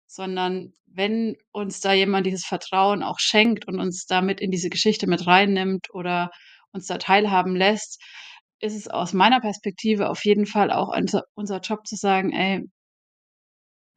Sondern 0.08 0.74
wenn 0.86 1.38
uns 1.52 1.80
da 1.82 1.94
jemand 1.94 2.26
dieses 2.28 2.46
Vertrauen 2.46 3.04
auch 3.04 3.20
schenkt 3.20 3.68
und 3.68 3.80
uns 3.80 4.06
da 4.06 4.22
mit 4.22 4.42
in 4.42 4.52
diese 4.52 4.70
Geschichte 4.70 5.08
mit 5.08 5.26
reinnimmt 5.28 5.88
oder 5.94 6.32
uns 6.74 6.88
da 6.88 6.98
teilhaben 7.00 7.56
lässt, 7.56 8.02
ist 8.60 8.76
es 8.76 8.88
aus 8.90 9.14
meiner 9.14 9.42
Perspektive 9.42 10.10
auf 10.10 10.24
jeden 10.26 10.46
Fall 10.46 10.72
auch 10.72 10.96
unser 10.96 11.24
unser 11.36 11.60
Job 11.62 11.88
zu 11.88 11.96
sagen: 11.96 12.32
„Ey“ 12.34 12.64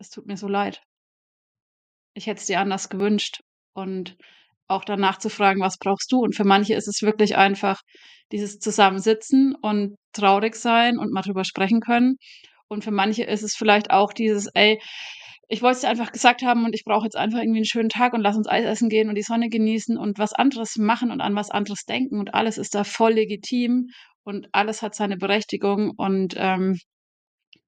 „es 0.00 0.11
tut 0.11 0.26
mir 0.26 0.37
so 0.37 0.46
leid.“ 0.48 0.80
„Ich 2.16 2.26
hätte 2.26 2.40
es 2.40 2.46
dir 2.46 2.61
anders 2.61 2.88
gewünscht.“ 2.88 3.42
Und 3.72 4.16
auch 4.68 4.85
danach 4.85 5.18
zu 5.18 5.31
fragen: 5.31 5.61
„Was 5.61 5.79
brauchst 5.79 6.11
du?“ 6.12 6.20
Und 6.20 6.35
für 6.37 6.44
manche 6.44 6.74
ist 6.74 6.88
es 6.88 7.03
wirklich 7.03 7.37
einfach 7.37 7.81
dieses 8.33 8.59
Zusammensitzen 8.59 9.55
und 9.62 9.96
traurig 10.12 10.57
sein 10.57 10.98
und 10.98 11.12
mal 11.12 11.22
drüber 11.22 11.44
sprechen 11.44 11.81
können. 11.81 12.16
Und 12.68 12.85
für 12.85 12.90
manche 12.92 13.24
ist 13.24 13.42
es 13.42 13.55
vielleicht 13.57 13.90
auch 13.90 14.12
dieses: 14.14 14.48
„Ey, 14.55 14.81
ich 15.48 15.62
wollte 15.62 15.79
es 15.79 15.85
einfach 15.85 16.12
gesagt 16.12 16.42
haben 16.42 16.64
und 16.64 16.74
ich 16.74 16.85
brauche 16.85 17.05
jetzt 17.07 17.16
einfach 17.16 17.40
irgendwie 17.40 17.61
'n 17.61 17.64
schönen 17.66 17.88
Tag 17.90 18.14
und 18.14 18.22
lass 18.22 18.37
uns 18.37 18.48
Eis 18.48 18.64
essen 18.66 18.88
gehen 18.90 19.09
und 19.11 19.16
die 19.16 19.22
Sonne 19.22 19.48
genießen 19.50 19.98
und 19.98 20.18
was 20.18 20.33
anderes 20.35 20.77
machen 20.79 21.11
und 21.12 21.20
an 21.20 21.37
was 21.37 21.50
anderes 21.50 21.85
denken 21.85 22.18
und 22.20 22.35
alles 22.35 22.59
ist 22.59 22.74
da 22.74 22.85
voll 22.85 23.12
legitim 23.14 23.88
und 24.24 24.48
alles 24.53 24.83
hat 24.83 24.94
seine 24.96 25.16
Berechtigung.“ 25.18 25.92
Und, 25.96 26.35
ähm, 26.38 26.79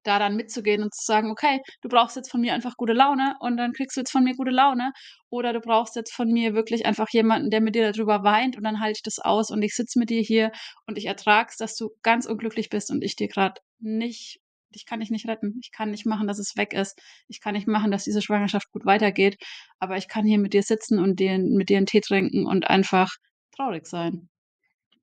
da 0.07 0.19
dann 0.19 0.37
mitzugehen 0.37 0.83
und 0.83 0.95
zu 0.95 1.05
sagen: 1.05 1.31
„Okay, 1.31 1.61
du 1.83 1.89
brauchst 1.89 2.17
jetzt 2.17 2.31
von 2.31 2.41
mir 2.41 2.55
einfach 2.55 2.77
gute 2.77 2.93
Laune 2.95 3.35
und 3.41 3.57
dann 3.57 3.73
kriegst 3.73 3.97
du 3.97 4.01
jetzt 4.01 4.13
von 4.13 4.25
mir 4.25 4.35
gute 4.37 4.51
Laune. 4.53 4.93
Oder 5.31 5.53
du 5.53 5.61
brauchst 5.61 5.97
jetzt 5.97 6.13
von 6.15 6.29
mir 6.33 6.55
wirklich 6.55 6.87
einfach 6.87 7.09
jemanden, 7.11 7.51
der 7.51 7.61
mit 7.61 7.75
dir 7.75 7.85
da 7.87 7.93
drüber 7.93 8.23
weint 8.25 8.57
und 8.57 8.65
dann 8.65 8.81
halte 8.81 8.97
ich 8.99 9.03
das 9.03 9.19
aus 9.19 9.51
und 9.51 9.63
ich 9.63 9.75
sitze 9.75 9.99
mit 9.99 10.11
dir 10.11 10.21
hier 10.23 10.53
und 10.87 10.99
ich 10.99 11.07
ertrage 11.07 11.49
es, 11.51 11.57
dass 11.57 11.77
du 11.77 11.91
ganz 12.03 12.27
unglücklich 12.27 12.69
bist 12.71 12.91
und 12.91 13.03
ich 13.05 13.17
dir 13.17 13.29
grad 13.29 13.61
nicht 13.81 14.41
ich 14.73 14.85
kann 14.85 15.01
dich 15.01 15.11
nicht 15.11 15.27
retten. 15.27 15.59
Ich 15.63 15.71
kann 15.73 15.91
nicht 15.91 16.05
machen, 16.07 16.29
dass 16.29 16.39
es 16.39 16.55
weg 16.57 16.75
ist. 16.75 16.99
Ich 17.29 17.41
kann 17.41 17.55
nicht 17.55 17.67
machen, 17.67 17.91
dass 17.91 18.05
diese 18.05 18.21
Schwangerschaft 18.21 18.71
gut 18.73 18.85
weitergeht, 18.85 19.39
aber 19.79 19.97
ich 19.97 20.07
kann 20.09 20.27
hier 20.27 20.39
mit 20.39 20.53
dir 20.53 20.63
sitzen 20.63 20.99
und 20.99 21.19
dir 21.21 21.39
mit 21.39 21.71
dir 21.71 21.79
'n 21.79 21.87
Tee 21.87 22.01
trinken 22.03 22.45
und 22.47 22.67
einfach 22.69 23.11
traurig 23.57 23.87
sein.“ 23.87 24.29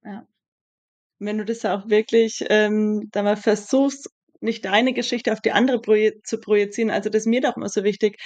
Ja. 0.06 0.28
Wenn 1.20 1.38
du 1.40 1.46
das 1.46 1.64
ja 1.64 1.76
auch 1.78 1.90
wirklich, 1.90 2.44
ähm, 2.50 3.10
da 3.12 3.24
mal 3.24 3.38
versuchst, 3.38 4.10
nicht 4.44 4.66
deine 4.66 4.94
Geschichte 4.94 5.34
auf 5.34 5.42
die 5.42 5.52
andere 5.52 5.82
proje 5.82 6.22
zu 6.24 6.40
projizieren. 6.40 6.92
Also, 6.92 7.10
das 7.10 7.24
ist 7.24 7.28
mir 7.28 7.42
doch 7.42 7.58
immer 7.58 7.70
so 7.70 7.84
wichtig. 7.84 8.18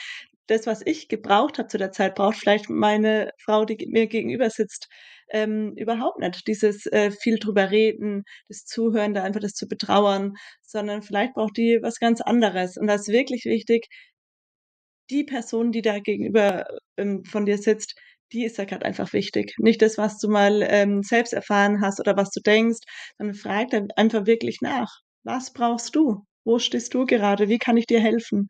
Das, 0.47 0.65
was 0.65 0.82
ich 0.86 1.08
gebraucht 1.10 1.58
habe 1.60 1.67
zu 1.67 1.77
der 1.77 1.91
Zeit, 1.91 2.15
braucht 2.15 2.38
vielleicht 2.38 2.69
meine 2.69 3.32
Frau, 3.43 3.65
die 3.65 3.86
mir 3.89 4.08
gegenüber 4.08 4.49
sitzt, 4.49 4.88
ähm, 5.32 5.73
überhaupt 5.75 6.19
nicht. 6.19 6.47
Dieses, 6.47 6.86
äh, 6.88 7.12
viel 7.12 7.38
drüber 7.39 7.69
reden, 7.71 8.23
das 8.47 8.63
Zuhören, 8.65 9.13
da 9.13 9.23
einfach 9.23 9.41
das 9.41 9.53
zu 9.53 9.67
betrauern, 9.67 10.34
sondern 10.63 11.01
vielleicht 11.01 11.34
braucht 11.34 11.58
die 11.58 11.80
was 11.82 11.99
ganz 11.99 12.21
anderes. 12.21 12.77
Und 12.77 12.88
da 12.88 12.95
ist 12.95 13.10
wirklich 13.10 13.43
wichtig 13.45 13.88
die 15.10 15.23
Person, 15.23 15.71
die 15.71 15.82
da 15.82 15.99
gegenüber, 15.99 16.65
ähm, 16.97 17.23
von 17.25 17.45
dir 17.45 17.58
sitzt, 17.58 17.95
die 18.34 18.43
ist 18.45 18.60
da 18.60 18.65
grad 18.65 18.84
einfach 18.84 19.13
wichtig. 19.13 19.53
Nicht 19.58 19.82
das, 19.82 19.97
was 19.97 20.17
du 20.19 20.27
mal, 20.30 20.62
ähm, 20.69 21.01
selbst 21.03 21.34
erfahren 21.34 21.82
hast 21.82 21.99
oder 21.99 22.17
was 22.17 22.30
du 22.32 22.41
denkst, 22.41 22.80
sondern 23.17 23.36
frag 23.36 23.69
dann 23.69 23.88
einfach 23.95 24.25
wirklich 24.25 24.60
nach: 24.62 24.99
„Was 25.27 25.51
brauchst 25.51 25.93
du? 25.97 26.25
Wo 26.45 26.57
stehst 26.57 26.93
du 26.93 27.05
gerade? 27.05 27.49
Wie 27.49 27.57
kann 27.57 27.75
ich 27.75 27.85
dir 27.85 27.99
helfen?“ 27.99 28.47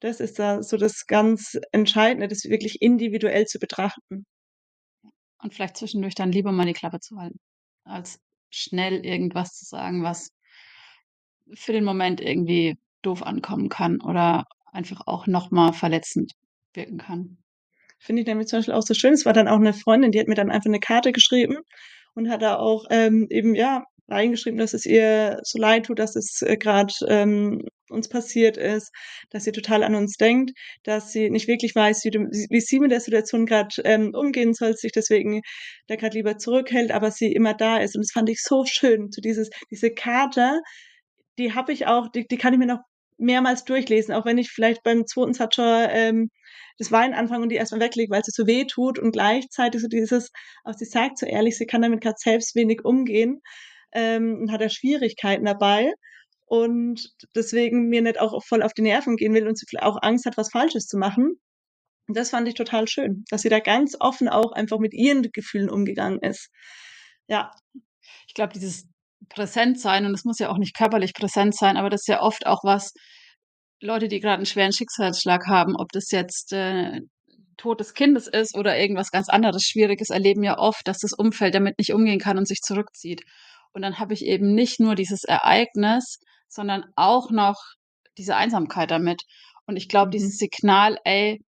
Das 0.00 0.18
ist 0.20 0.38
da 0.38 0.62
so 0.62 0.78
das 0.78 1.06
ganz 1.06 1.58
Entscheidende, 1.72 2.26
das 2.28 2.44
wirklich 2.44 2.80
individuell 2.82 3.44
zu 3.46 3.58
betrachten. 3.58 4.24
Und 5.42 5.54
vielleicht 5.54 5.76
zwischendurch 5.76 6.14
dann 6.14 6.32
lieber 6.32 6.52
mal 6.52 6.66
die 6.66 6.72
Klappe 6.72 7.00
zu 7.00 7.16
halten, 7.18 7.38
als 7.84 8.18
schnell 8.50 9.04
irgendwas 9.04 9.52
zu 9.54 9.64
sagen, 9.66 10.02
was 10.02 10.30
für 11.54 11.72
den 11.72 11.84
Moment 11.84 12.20
irgendwie 12.20 12.76
doof 13.02 13.22
ankommen 13.22 13.68
kann 13.68 14.00
oder 14.00 14.44
einfach 14.72 15.02
auch 15.06 15.26
noch 15.26 15.50
mal 15.50 15.72
verletzend 15.72 16.32
wirken 16.74 16.98
kann. 16.98 17.38
Finde 17.98 18.22
ich 18.22 18.28
nämlich 18.28 18.48
zum 18.48 18.60
Beispiel 18.60 18.74
auch 18.74 18.82
so 18.82 18.94
schön. 18.94 19.14
Es 19.14 19.26
war 19.26 19.32
dann 19.34 19.48
auch 19.48 19.58
'ne 19.60 19.72
Freundin, 19.74 20.12
die 20.12 20.20
hat 20.20 20.28
mir 20.28 20.34
dann 20.36 20.50
einfach 20.50 20.70
'ne 20.70 20.80
Karte 20.80 21.12
geschrieben 21.12 21.58
und 22.14 22.30
hat 22.30 22.42
da 22.42 22.56
auch, 22.58 22.86
ähm, 22.90 23.26
eben, 23.30 23.54
ja, 23.54 23.84
reingeschrieben, 24.08 24.58
dass 24.58 24.74
es 24.74 24.86
ihr 24.86 25.40
so 25.44 25.58
leid 25.58 25.86
tut, 25.86 25.98
dass 25.98 26.16
es, 26.16 26.42
äh, 26.42 26.56
grad, 26.56 26.92
ähm, 27.08 27.62
uns 27.88 28.08
passiert 28.08 28.56
ist, 28.56 28.90
dass 29.30 29.44
sie 29.44 29.52
total 29.52 29.82
an 29.84 29.94
uns 29.94 30.16
denkt, 30.16 30.52
dass 30.84 31.12
sie 31.12 31.30
nicht 31.30 31.46
wirklich 31.48 31.74
weiß, 31.74 32.04
wie 32.04 32.10
du 32.10 32.20
wie 32.50 32.60
sie 32.60 32.80
mit 32.80 32.90
der 32.90 33.00
Situation 33.00 33.46
grad, 33.46 33.80
ähm, 33.84 34.12
umgehen 34.14 34.54
soll, 34.54 34.76
sich 34.76 34.92
deswegen 34.92 35.40
da 35.86 35.96
grad 35.96 36.14
lieber 36.14 36.36
zurückhält, 36.38 36.90
aber 36.90 37.10
sie 37.12 37.32
immer 37.32 37.54
da 37.54 37.78
ist. 37.78 37.94
Und 37.96 38.02
das 38.04 38.12
fand 38.12 38.28
ich 38.28 38.42
so 38.42 38.64
schön, 38.66 39.08
so 39.12 39.20
dieses 39.20 39.50
diese 39.70 39.90
Karte, 39.90 40.60
die 41.38 41.54
habe 41.54 41.72
ich 41.72 41.86
auch 41.86 42.08
die 42.08 42.26
die 42.26 42.36
kann 42.38 42.52
ich 42.52 42.58
mir 42.58 42.66
noch 42.66 42.80
mehrmals 43.18 43.64
durchlesen, 43.64 44.14
auch 44.14 44.24
wenn 44.26 44.38
ich 44.38 44.50
vielleicht 44.50 44.82
beim 44.82 45.06
2. 45.06 45.32
Satz 45.34 45.54
schon, 45.56 45.86
ähm, 45.90 46.30
das 46.78 46.92
Weinen 46.92 47.14
anfange 47.14 47.42
und 47.44 47.48
die 47.50 47.56
erst 47.56 47.72
mal 47.72 47.80
weglege, 47.80 48.10
weil's 48.12 48.26
so 48.26 48.46
weh 48.46 48.64
tut 48.66 48.98
und 48.98 49.12
gleichzeitig 49.12 49.80
so 49.80 49.88
dieses 49.88 50.30
auch 50.64 50.74
sie 50.74 50.84
sagt 50.84 51.18
so 51.18 51.26
ehrlich, 51.26 51.56
sie 51.56 51.66
kann 51.66 51.82
damit 51.82 52.02
grad 52.02 52.18
selbst 52.20 52.54
wenig 52.56 52.84
umgehen, 52.84 53.40
ähm, 53.96 54.48
hat 54.52 54.62
da 54.62 54.70
Schwierigkeiten 54.70 55.46
dabei 55.46 55.92
und 56.46 57.10
deswegen 57.36 57.88
mir 57.90 58.02
nicht 58.02 58.20
auch 58.20 58.42
voll 58.44 58.62
auf 58.64 58.74
die 58.74 58.82
Nerven 58.82 59.16
gehen 59.16 59.34
will 59.34 59.48
und 59.48 59.60
auch 59.82 59.98
Angst 60.02 60.26
hat, 60.26 60.38
was 60.38 60.50
Falsches 60.52 60.86
zu 60.86 60.98
machen. 60.98 61.40
Und 62.08 62.16
das 62.18 62.30
fand 62.30 62.48
ich 62.48 62.54
total 62.54 62.88
schön, 62.88 63.24
dass 63.30 63.42
sie 63.42 63.50
da 63.50 63.60
ganz 63.60 63.96
offen 64.00 64.28
auch 64.28 64.52
einfach 64.52 64.78
mit 64.80 64.94
ihren 64.94 65.22
Gefühlen 65.32 65.70
umgegangen 65.70 66.20
ist. 66.22 66.50
Ja. 67.28 67.52
Ich 68.28 68.34
glaube, 68.34 68.52
dieses 68.54 68.86
Präsentsein 69.30 70.06
und 70.06 70.14
es 70.14 70.24
muss 70.24 70.38
ja 70.40 70.50
auch 70.50 70.58
nicht 70.58 70.76
körperlich 70.76 71.14
präsent 71.14 71.56
sein, 71.56 71.76
aber 71.78 71.90
das 71.90 72.02
ist 72.02 72.08
ja 72.08 72.22
oft 72.22 72.46
auch 72.46 72.64
was 72.64 72.92
Leute, 73.82 74.08
die 74.08 74.20
grad 74.20 74.40
'n 74.40 74.46
schweren 74.46 74.72
Schicksalsschlag 74.72 75.46
haben, 75.48 75.76
ob 75.76 75.90
das 75.92 76.10
jetzt, 76.12 76.52
äh, 76.52 77.00
Tod 77.58 77.80
des 77.80 77.94
Kindes 77.94 78.28
ist 78.28 78.56
oder 78.56 78.78
irgendwas 78.78 79.10
ganz 79.10 79.28
anderes 79.30 79.64
Schwieriges, 79.64 80.10
erleben 80.10 80.42
ja 80.44 80.58
oft, 80.58 80.88
dass 80.88 80.98
das 80.98 81.12
Umfeld 81.14 81.54
damit 81.54 81.78
nicht 81.78 81.92
umgehen 81.94 82.20
kann 82.20 82.38
und 82.38 82.48
sich 82.48 82.60
zurückzieht. 82.62 83.22
Und 83.76 83.82
dann 83.82 83.98
habe 83.98 84.14
ich 84.14 84.24
eben 84.24 84.54
nicht 84.54 84.80
nur 84.80 84.94
dieses 84.94 85.24
Ereignis, 85.24 86.18
sondern 86.48 86.86
auch 86.96 87.30
noch 87.30 87.56
diese 88.16 88.34
Einsamkeit 88.34 88.90
damit. 88.90 89.20
Und 89.66 89.76
ich 89.76 89.86
glaube, 89.90 90.06
Mhm. 90.08 90.12
dieses 90.12 90.38
Signal: 90.38 90.96
„Ey“ 91.04 91.42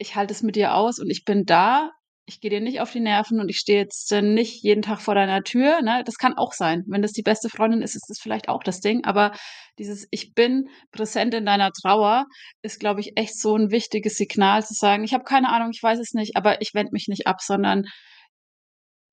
„ich 0.00 0.16
halte 0.16 0.32
es 0.34 0.42
mit 0.42 0.56
dir 0.56 0.74
aus 0.74 0.98
und 0.98 1.10
ich 1.10 1.24
bin 1.24 1.44
da. 1.46 1.90
Ich 2.26 2.40
gehe 2.40 2.50
dir 2.50 2.60
nicht 2.62 2.80
auf 2.80 2.90
die 2.90 3.00
Nerven 3.00 3.38
und 3.38 3.50
ich 3.50 3.58
stehe 3.58 3.80
jetzt, 3.80 4.10
nicht 4.10 4.62
jeden 4.62 4.80
Tag 4.80 5.00
vor 5.02 5.14
deiner 5.14 5.42
Tür“, 5.44 5.82
ne? 5.82 6.02
Das 6.06 6.16
kann 6.16 6.34
auch 6.38 6.52
sein. 6.54 6.82
Wenn 6.86 7.02
das 7.02 7.12
die 7.12 7.22
beste 7.22 7.50
Freundin 7.50 7.82
ist, 7.82 7.94
ist 7.94 8.06
das 8.08 8.18
vielleicht 8.18 8.48
auch 8.48 8.62
das 8.62 8.80
Ding, 8.80 9.04
aber 9.04 9.32
dieses 9.78 10.08
„Ich 10.10 10.32
bin 10.34 10.68
präsent 10.90 11.34
in 11.34 11.44
deiner 11.46 11.70
Trauer“ 11.70 12.24
ist, 12.62 12.80
glaube 12.80 13.00
ich, 13.00 13.16
echt 13.18 13.38
so 13.38 13.54
'n 13.56 13.70
wichtiges 13.70 14.16
Signal 14.16 14.64
zu 14.64 14.72
sagen: 14.74 15.04
„Ich 15.04 15.12
habe 15.14 15.24
keine 15.24 15.50
Ahnung, 15.50 15.70
ich 15.72 15.82
weiß 15.82 15.98
es 16.00 16.12
nicht, 16.14 16.36
aber 16.36 16.60
ich 16.62 16.72
wende 16.74 16.92
mich 16.92 17.08
nicht 17.08 17.26
ab, 17.26 17.40
sondern 17.42 17.84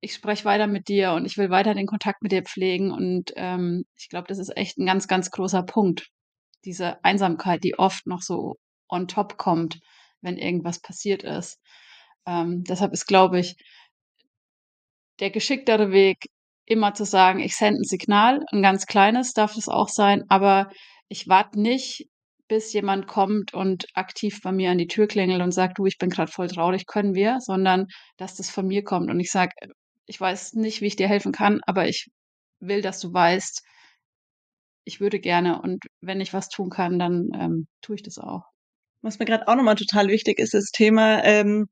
ich 0.01 0.13
spreche 0.15 0.45
weiter 0.45 0.67
mit 0.67 0.87
dir 0.89 1.13
und 1.13 1.25
ich 1.25 1.37
will 1.37 1.49
weiter 1.51 1.73
den 1.75 1.87
Kontakt 1.87 2.21
mit 2.23 2.31
dir 2.33 2.43
pflegen.“ 2.43 2.91
Und, 2.91 3.33
ähm, 3.37 3.85
ich 3.97 4.09
glaube, 4.09 4.27
das 4.29 4.39
ist 4.39 4.55
echt 4.57 4.77
'n 4.79 4.85
ganz, 4.87 5.07
ganz 5.07 5.31
großer 5.31 5.63
Punkt. 5.63 6.09
Diese 6.65 7.03
Einsamkeit, 7.05 7.63
die 7.63 7.77
oft 7.79 8.07
noch 8.07 8.21
so 8.23 8.57
on 8.89 9.07
top 9.09 9.37
kommt, 9.37 9.79
wenn 10.21 10.37
irgendwas 10.37 10.79
passiert 10.81 11.23
ist. 11.23 11.59
Ähm, 12.27 12.63
deshalb 12.65 12.93
ist, 12.93 13.07
glaube 13.07 13.39
ich 13.39 13.55
der 15.19 15.29
geschicktere 15.29 15.91
Weg, 15.91 16.27
immer 16.65 16.93
zu 16.93 17.03
sagen: 17.05 17.39
„Ich 17.39 17.55
sende 17.55 17.81
'n 17.81 17.83
Signal, 17.83 18.43
'n 18.53 18.61
ganz 18.61 18.85
kleines 18.85 19.33
darf 19.33 19.57
es 19.57 19.67
auch 19.67 19.89
sein, 19.89 20.23
aber 20.29 20.69
ich 21.09 21.27
warte 21.27 21.59
nicht, 21.59 22.07
bis 22.47 22.71
jemand 22.73 23.07
kommt 23.07 23.53
und 23.53 23.85
aktiv 23.93 24.39
bei 24.41 24.51
mir 24.51 24.71
an 24.71 24.77
die 24.77 24.87
Tür 24.87 25.07
klingelt 25.07 25.41
und 25.41 25.51
sagt: 25.51 25.77
‚Du, 25.79 25.85
ich 25.85 25.97
bin 25.97 26.09
grad 26.09 26.29
voll 26.29 26.47
traurig, 26.47 26.85
können 26.87 27.13
wir?‘“, 27.15 27.39
sondern 27.41 27.87
dass 28.17 28.35
das 28.35 28.49
von 28.49 28.67
mir 28.67 28.83
kommt 28.83 29.09
und 29.09 29.19
ich 29.19 29.31
sage: 29.31 29.51
„Äh, 29.61 29.67
ich 30.11 30.19
weiß 30.21 30.53
nicht, 30.55 30.81
wie 30.81 30.87
ich 30.87 30.97
dir 30.97 31.07
helfen 31.07 31.31
kann, 31.31 31.61
aber 31.65 31.87
ich 31.87 32.09
will, 32.59 32.81
dass 32.81 32.99
du 32.99 33.13
weißt 33.13 33.63
ich 34.85 34.99
würde 34.99 35.19
gerne 35.19 35.61
und 35.61 35.83
wenn 36.01 36.21
ich 36.21 36.33
was 36.33 36.49
tun 36.49 36.69
kann, 36.69 36.99
dann, 36.99 37.29
ähm, 37.39 37.67
tue 37.81 37.95
ich 37.95 38.03
das 38.03 38.17
auch.“ 38.17 38.43
Was 39.01 39.19
mir 39.19 39.25
grad 39.25 39.47
auch 39.47 39.55
noch 39.55 39.63
mal 39.63 39.75
total 39.75 40.07
wichtig 40.09 40.39
ist, 40.39 40.53
das 40.53 40.71
Thema, 40.71 41.23
ähm, 41.23 41.67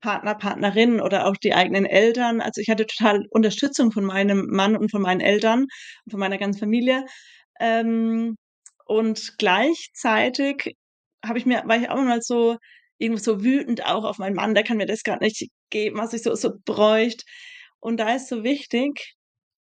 Partner, 0.00 0.34
Partnerin 0.34 1.00
oder 1.00 1.26
auch 1.26 1.36
die 1.36 1.54
eigenen 1.54 1.86
Eltern. 1.86 2.40
Also, 2.42 2.60
ich 2.60 2.68
hatte 2.70 2.86
total 2.86 3.26
Unterstützung 3.30 3.90
von 3.92 4.04
meinem 4.04 4.46
Mann 4.50 4.76
und 4.76 4.90
von 4.90 5.02
meinen 5.02 5.20
Eltern 5.20 5.62
und 5.62 6.10
von 6.10 6.20
meiner 6.20 6.38
ganzen 6.38 6.60
Familie. 6.60 7.04
Ähm, 7.60 8.36
und 8.86 9.38
gleichzeitig 9.38 10.76
habe 11.24 11.38
ich 11.38 11.46
mir 11.46 11.62
war 11.66 11.78
ich 11.78 11.88
auch 11.90 11.96
mal 12.02 12.20
so 12.22 12.58
irgendwie 12.98 13.22
so 13.22 13.42
wütend 13.44 13.84
auch 13.86 14.04
auf 14.04 14.18
meinen 14.18 14.34
Mann, 14.36 14.54
der 14.54 14.64
kann 14.64 14.76
mir 14.78 14.86
das 14.86 15.02
grad 15.04 15.20
nicht 15.22 15.48
geben, 15.70 15.98
was 15.98 16.12
ich 16.14 16.22
so 16.22 16.34
so 16.34 16.52
bräuchte. 16.66 17.24
Und 17.84 17.98
da 17.98 18.14
ist 18.14 18.28
so 18.28 18.44
wichtig, 18.44 19.14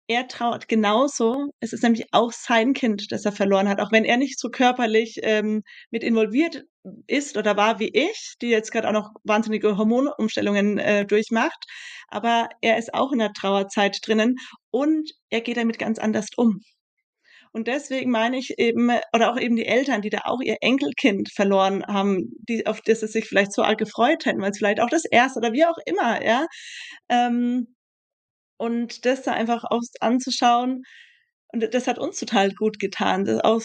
er 0.07 0.27
trauert 0.27 0.67
genauso. 0.67 1.47
Es 1.59 1.73
ist 1.73 1.81
nämlich 1.81 2.05
auch 2.11 2.31
sein 2.31 2.73
Kind, 2.73 3.11
das 3.11 3.25
er 3.25 3.31
verloren 3.31 3.67
hat, 3.67 3.79
auch 3.79 3.91
wenn 3.91 4.05
er 4.05 4.17
nicht 4.17 4.39
so 4.39 4.49
körperlich, 4.49 5.19
ähm, 5.23 5.63
mit 5.89 6.03
involviert 6.03 6.63
ist 7.07 7.35
oder 7.37 7.57
war 7.57 7.79
wie 7.79 7.89
ich, 7.91 8.35
die 8.41 8.49
jetzt 8.49 8.71
grad 8.71 8.85
auch 8.85 8.91
noch 8.91 9.09
wahnsinnige 9.23 9.75
Hormonumstellungen, 9.75 10.77
äh, 10.77 11.03
durchmacht. 11.07 11.65
Aber 12.09 12.49
er 12.61 12.77
ist 12.77 12.93
auch 12.93 13.11
in 13.11 13.19
der 13.19 13.33
Trauerzeit 13.33 13.97
drinnen 14.05 14.35
und 14.69 15.11
er 15.31 15.41
geht 15.41 15.57
damit 15.57 15.79
ganz 15.79 15.97
anders 15.97 16.27
um. 16.37 16.59
Und 17.53 17.67
deswegen 17.67 18.11
meine 18.11 18.37
ich 18.37 18.59
eben 18.59 18.91
oder 19.13 19.31
auch 19.31 19.39
eben 19.39 19.55
die 19.55 19.65
Eltern, 19.65 20.01
die 20.01 20.09
da 20.11 20.19
auch 20.25 20.41
ihr 20.41 20.57
Enkelkind 20.61 21.31
verloren 21.33 21.83
haben, 21.87 22.31
die 22.47 22.67
auf 22.67 22.81
das 22.81 22.99
sie 23.01 23.07
sich 23.07 23.25
vielleicht 23.27 23.53
so 23.53 23.63
arg 23.63 23.79
gefreut 23.79 24.25
hätten, 24.25 24.41
weil's 24.41 24.59
vielleicht 24.59 24.79
auch 24.79 24.89
das 24.89 25.05
1. 25.11 25.37
oder 25.37 25.53
wie 25.53 25.65
auch 25.65 25.77
immer, 25.85 26.23
ja? 26.23 26.45
Ähm, 27.09 27.75
und 28.61 29.05
das 29.05 29.23
da 29.23 29.33
einfach 29.33 29.63
auch 29.65 29.81
anzuschauen 30.01 30.83
und 31.53 31.73
das 31.73 31.87
hat 31.87 31.99
uns 31.99 32.19
total 32.19 32.51
gut 32.53 32.79
getan. 32.79 33.27
Auch 33.41 33.61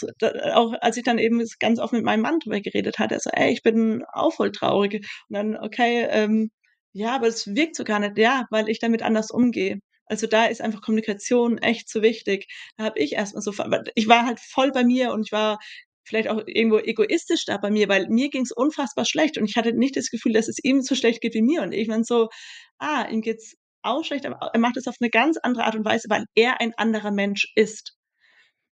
auch 0.55 0.75
als 0.81 0.97
ich 0.97 1.05
dann 1.05 1.19
eben 1.19 1.43
ganz 1.61 1.79
offen 1.79 1.97
mit 1.97 2.05
meinem 2.05 2.23
Mann 2.23 2.41
drüber 2.41 2.61
geredet 2.61 2.99
hatte, 2.99 3.19
so: 3.21 3.31
„Ey, 3.33 3.53
ich 3.53 3.63
bin 3.63 4.05
auch 4.13 4.33
voll 4.35 4.51
traurig.“ 4.53 4.95
Und 5.29 5.35
dann: 5.37 5.57
„Okay, 5.57 6.07
ähm, 6.11 6.51
ja, 6.93 7.15
aber 7.15 7.29
es 7.29 7.47
wirkt 7.55 7.77
so 7.77 7.85
gar 7.85 8.01
nicht.“ 8.01 8.19
Ja, 8.19 8.47
weil 8.51 8.69
ich 8.69 8.81
damit 8.81 9.03
anders 9.03 9.31
umgehe. 9.31 9.79
Also, 10.07 10.27
da 10.27 10.47
ist 10.47 10.61
einfach 10.63 10.83
Kommunikation 10.83 11.59
echt 11.59 11.89
so 11.89 12.03
wichtig. 12.03 12.47
Da 12.77 12.85
habe 12.85 12.99
ich 13.01 13.13
erst 13.15 13.35
mal 13.35 13.41
so 13.41 13.53
ich 13.95 14.09
war 14.09 14.27
halt 14.27 14.41
voll 14.41 14.73
bei 14.73 14.85
mir 14.85 15.13
und 15.13 15.25
ich 15.27 15.33
war 15.33 15.59
vielleicht 16.05 16.29
auch 16.29 16.43
irgendwo 16.47 16.79
egoistisch 16.79 17.45
da 17.47 17.57
bei 17.59 17.71
mir, 17.71 17.89
weil 17.89 18.07
mir 18.09 18.31
ging's 18.31 18.53
unfassbar 18.53 19.05
schlecht 19.05 19.39
und 19.39 19.45
ich 19.49 19.57
hatte 19.57 19.73
nicht 19.73 19.97
das 19.97 20.11
Gefühl, 20.11 20.33
dass 20.33 20.49
es 20.49 20.59
ihm 20.63 20.81
so 20.83 20.95
schlecht 20.95 21.21
geht 21.21 21.35
wie 21.35 21.43
mir 21.43 21.63
und 21.63 21.73
ich 21.73 21.89
bin 21.89 22.05
so: 22.05 22.29
„Ah, 22.79 23.07
ihm 23.11 23.21
geht's 23.23 23.57
auch 23.87 24.05
schlecht, 24.05 24.27
aber 24.27 24.51
er 24.53 24.61
macht 24.61 24.77
es 24.77 24.87
auf 24.89 24.97
'ne 25.01 25.11
ganz 25.11 25.39
andere 25.43 25.65
Art 25.65 25.77
und 25.77 25.85
Weise, 25.85 26.09
weil 26.11 26.25
er 26.35 26.61
ein 26.61 26.75
anderer 26.77 27.11
Mensch 27.13 27.53
ist.“ 27.57 27.95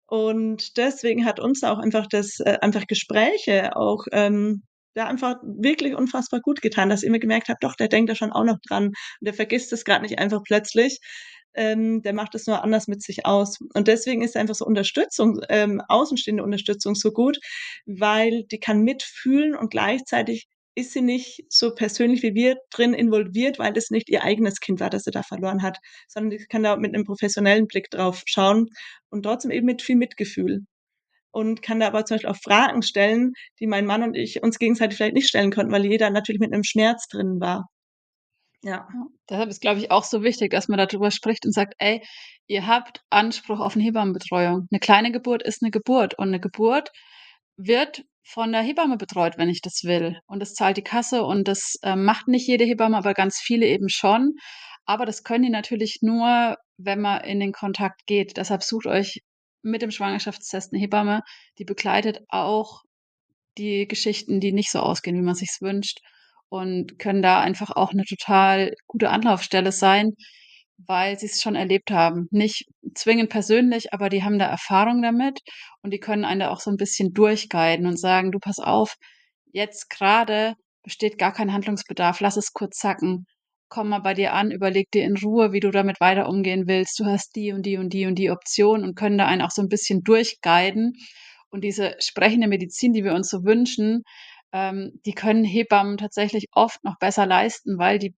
Und 0.06 0.76
deswegen 0.76 1.24
hat 1.24 1.40
uns 1.40 1.62
auch 1.64 1.78
einfach 1.78 2.06
das 2.06 2.40
äh, 2.40 2.58
einfach 2.60 2.86
Gespräche 2.86 3.76
auch, 3.76 4.04
ähm, 4.12 4.62
ja, 4.94 5.06
einfach 5.06 5.36
wirklich 5.42 5.94
unfassbar 5.94 6.40
gut 6.40 6.60
getan, 6.62 6.90
dass 6.90 7.02
ich 7.02 7.08
immer 7.08 7.18
gemerkt 7.18 7.48
habe: 7.48 7.58
„Doch, 7.62 7.74
der 7.76 7.88
denkt 7.88 8.10
da 8.10 8.14
schon 8.14 8.32
auch 8.32 8.44
noch 8.44 8.58
dran 8.66 8.86
und 8.88 8.94
der 9.22 9.34
vergisst 9.34 9.72
das 9.72 9.84
grad 9.84 10.02
nicht 10.02 10.18
einfach 10.18 10.42
plötzlich. 10.44 11.00
Ähm, 11.54 12.02
der 12.02 12.12
macht 12.14 12.34
das 12.34 12.46
nur 12.46 12.62
anders 12.62 12.88
mit 12.88 13.02
sich 13.02 13.24
aus.“ 13.26 13.58
Und 13.74 13.88
deswegen 13.88 14.22
ist 14.22 14.36
einfach 14.36 14.54
so 14.54 14.64
Unterstützung 14.66 15.40
ähm, 15.48 15.80
außenstehende 15.88 16.42
Unterstützung 16.44 16.94
so 16.94 17.12
gut, 17.12 17.38
weil 17.86 18.44
die 18.50 18.60
kann 18.60 18.82
mitfühlen 18.82 19.54
und 19.56 19.70
gleichzeitig 19.70 20.46
ist 20.76 20.92
sie 20.92 21.02
nicht 21.02 21.44
so 21.50 21.74
persönlich 21.74 22.22
wie 22.22 22.34
wir 22.34 22.56
drin 22.70 22.94
involviert, 22.94 23.58
weil 23.58 23.72
das 23.74 23.90
nicht 23.90 24.08
ihr 24.10 24.24
eigenes 24.24 24.60
Kind 24.60 24.80
war, 24.80 24.90
das 24.90 25.04
sie 25.04 25.10
da 25.12 25.22
verloren 25.22 25.62
hat, 25.62 25.78
sondern 26.08 26.30
die 26.30 26.44
kann 26.46 26.62
da 26.64 26.76
mit 26.76 26.92
'nem 26.92 27.04
professionellen 27.04 27.66
Blick 27.68 27.90
drauf 27.90 28.22
schauen 28.26 28.68
und 29.10 29.24
trotzdem 29.24 29.50
eben 29.52 29.66
mit 29.66 29.82
viel 29.82 29.96
Mitgefühl. 29.96 30.62
Und 31.32 31.62
kann 31.62 31.80
da 31.80 31.88
aber 31.88 32.04
zum 32.06 32.16
Beispiel 32.16 32.30
auch 32.30 32.36
Fragen 32.42 32.82
stellen, 32.82 33.32
die 33.60 33.66
mein 33.68 33.86
Mann 33.86 34.02
und 34.04 34.16
ich 34.16 34.42
uns 34.42 34.58
gegenseitig 34.58 34.96
vielleicht 34.98 35.14
nicht 35.14 35.28
stellen 35.28 35.52
konnten, 35.52 35.72
weil 35.72 35.86
jeder 35.86 36.10
natürlich 36.10 36.40
mit 36.40 36.50
'nem 36.52 36.64
Schmerz 36.64 37.08
drin 37.08 37.40
war. 37.40 37.68
Ja. 38.64 38.88
Deshalb 39.28 39.50
ist, 39.50 39.60
glaube 39.60 39.80
ich, 39.80 39.90
auch 39.90 40.04
so 40.04 40.22
wichtig, 40.22 40.50
dass 40.52 40.68
man 40.68 40.78
da 40.78 40.86
drüber 40.86 41.10
spricht 41.10 41.44
und 41.46 41.52
sagt: 41.52 41.74
„Ey, 41.78 42.02
ihr 42.46 42.66
habt 42.66 43.02
Anspruch 43.10 43.58
auf 43.60 43.74
'ne 43.76 43.82
Hebammenbetreuung.“ 43.84 44.68
'Ne 44.70 44.78
kleine 44.80 45.10
Geburt 45.12 45.42
ist 45.42 45.62
'ne 45.62 45.70
Geburt 45.72 46.14
und 46.18 46.30
'ne 46.30 46.40
Geburt 46.40 46.92
wird 47.56 48.04
von 48.24 48.52
der 48.52 48.62
Hebamme 48.62 48.96
betreut, 48.98 49.38
wenn 49.38 49.48
ich 49.50 49.60
das 49.62 49.84
will. 49.84 50.18
Und 50.26 50.40
das 50.40 50.54
zahlt 50.54 50.76
die 50.76 50.82
Kasse 50.84 51.24
und 51.24 51.48
das, 51.48 51.76
ähm, 51.82 52.04
macht 52.04 52.28
nicht 52.28 52.46
jede 52.48 52.64
Hebamme, 52.64 52.96
aber 52.98 53.14
ganz 53.14 53.38
viele 53.38 53.66
eben 53.66 53.88
schon. 53.88 54.34
Aber 54.86 55.06
das 55.06 55.24
können 55.24 55.44
die 55.44 55.50
natürlich 55.50 55.98
nur, 56.02 56.56
wenn 56.78 57.00
man 57.00 57.22
in 57.24 57.40
den 57.40 57.52
Kontakt 57.52 58.06
geht. 58.06 58.36
Deshalb 58.36 58.62
sucht 58.62 58.86
euch 58.86 59.20
mit 59.62 59.82
dem 59.82 59.90
Schwangerschaftstest 59.92 60.72
'ne 60.72 60.78
Hebamme, 60.80 61.22
die 61.58 61.64
begleitet 61.64 62.20
auch 62.28 62.82
die 63.58 63.88
Geschichten, 63.88 64.40
die 64.40 64.52
nicht 64.52 64.70
so 64.72 64.80
ausgehen, 64.80 65.16
wie 65.16 65.22
man 65.22 65.34
sich's 65.36 65.60
wünscht 65.62 66.00
und 66.50 66.98
können 66.98 67.22
da 67.22 67.40
einfach 67.40 67.70
auch 67.72 67.92
'ne 67.94 68.04
total 68.04 68.74
gute 68.88 69.10
Anlaufstelle 69.10 69.72
sein, 69.72 70.12
weil 70.86 71.18
sie's 71.18 71.42
schon 71.42 71.54
erlebt 71.56 71.90
haben. 71.90 72.28
Nicht 72.30 72.66
zwingend 72.94 73.30
persönlich, 73.30 73.92
aber 73.94 74.08
die 74.10 74.22
haben 74.24 74.38
da 74.38 74.46
Erfahrung 74.46 75.02
damit 75.02 75.40
und 75.82 75.92
die 75.92 76.00
können 76.00 76.24
einen 76.24 76.40
da 76.40 76.50
auch 76.50 76.60
so 76.60 76.70
'n 76.70 76.76
bisschen 76.78 77.12
durchguiden 77.14 77.86
und 77.86 77.98
sagen: 77.98 78.32
„Du, 78.32 78.38
pass 78.40 78.58
auf, 78.60 78.96
jetzt 79.52 79.90
grade 79.90 80.54
besteht 80.84 81.18
gar 81.18 81.32
kein 81.32 81.52
Handlungsbedarf. 81.52 82.20
Lass 82.20 82.36
es 82.36 82.52
kurz 82.52 82.78
sacken. 82.80 83.26
Komm 83.68 83.88
mal 83.90 84.00
bei 84.00 84.14
dir 84.14 84.34
an, 84.34 84.50
überleg 84.50 84.90
dir 84.92 85.04
in 85.04 85.16
Ruhe, 85.16 85.52
wie 85.52 85.60
du 85.60 85.70
damit 85.70 86.00
weiter 86.00 86.28
umgehen 86.28 86.66
willst. 86.68 86.98
Du 87.00 87.06
hast 87.06 87.36
die 87.36 87.52
und 87.52 87.64
die 87.66 87.78
und 87.78 87.90
die 87.92 88.06
und 88.06 88.16
die 88.16 88.30
Option“ 88.30 88.84
und 88.84 88.96
können 88.96 89.18
da 89.18 89.26
einen 89.26 89.42
auch 89.42 89.50
so 89.52 89.62
'n 89.62 89.68
bisschen 89.68 90.02
durchguiden. 90.04 90.94
Und 91.50 91.64
diese 91.64 91.96
sprechende 92.00 92.48
Medizin, 92.48 92.92
die 92.94 93.04
wir 93.04 93.14
uns 93.14 93.30
so 93.30 93.44
wünschen, 93.44 94.02
ähm, 94.52 95.00
die 95.06 95.12
können 95.14 95.44
Hebammen 95.44 95.98
tatsächlich 95.98 96.46
oft 96.52 96.82
noch 96.84 96.98
besser 96.98 97.26
leisten, 97.26 97.78
weil 97.78 97.98
die 97.98 98.14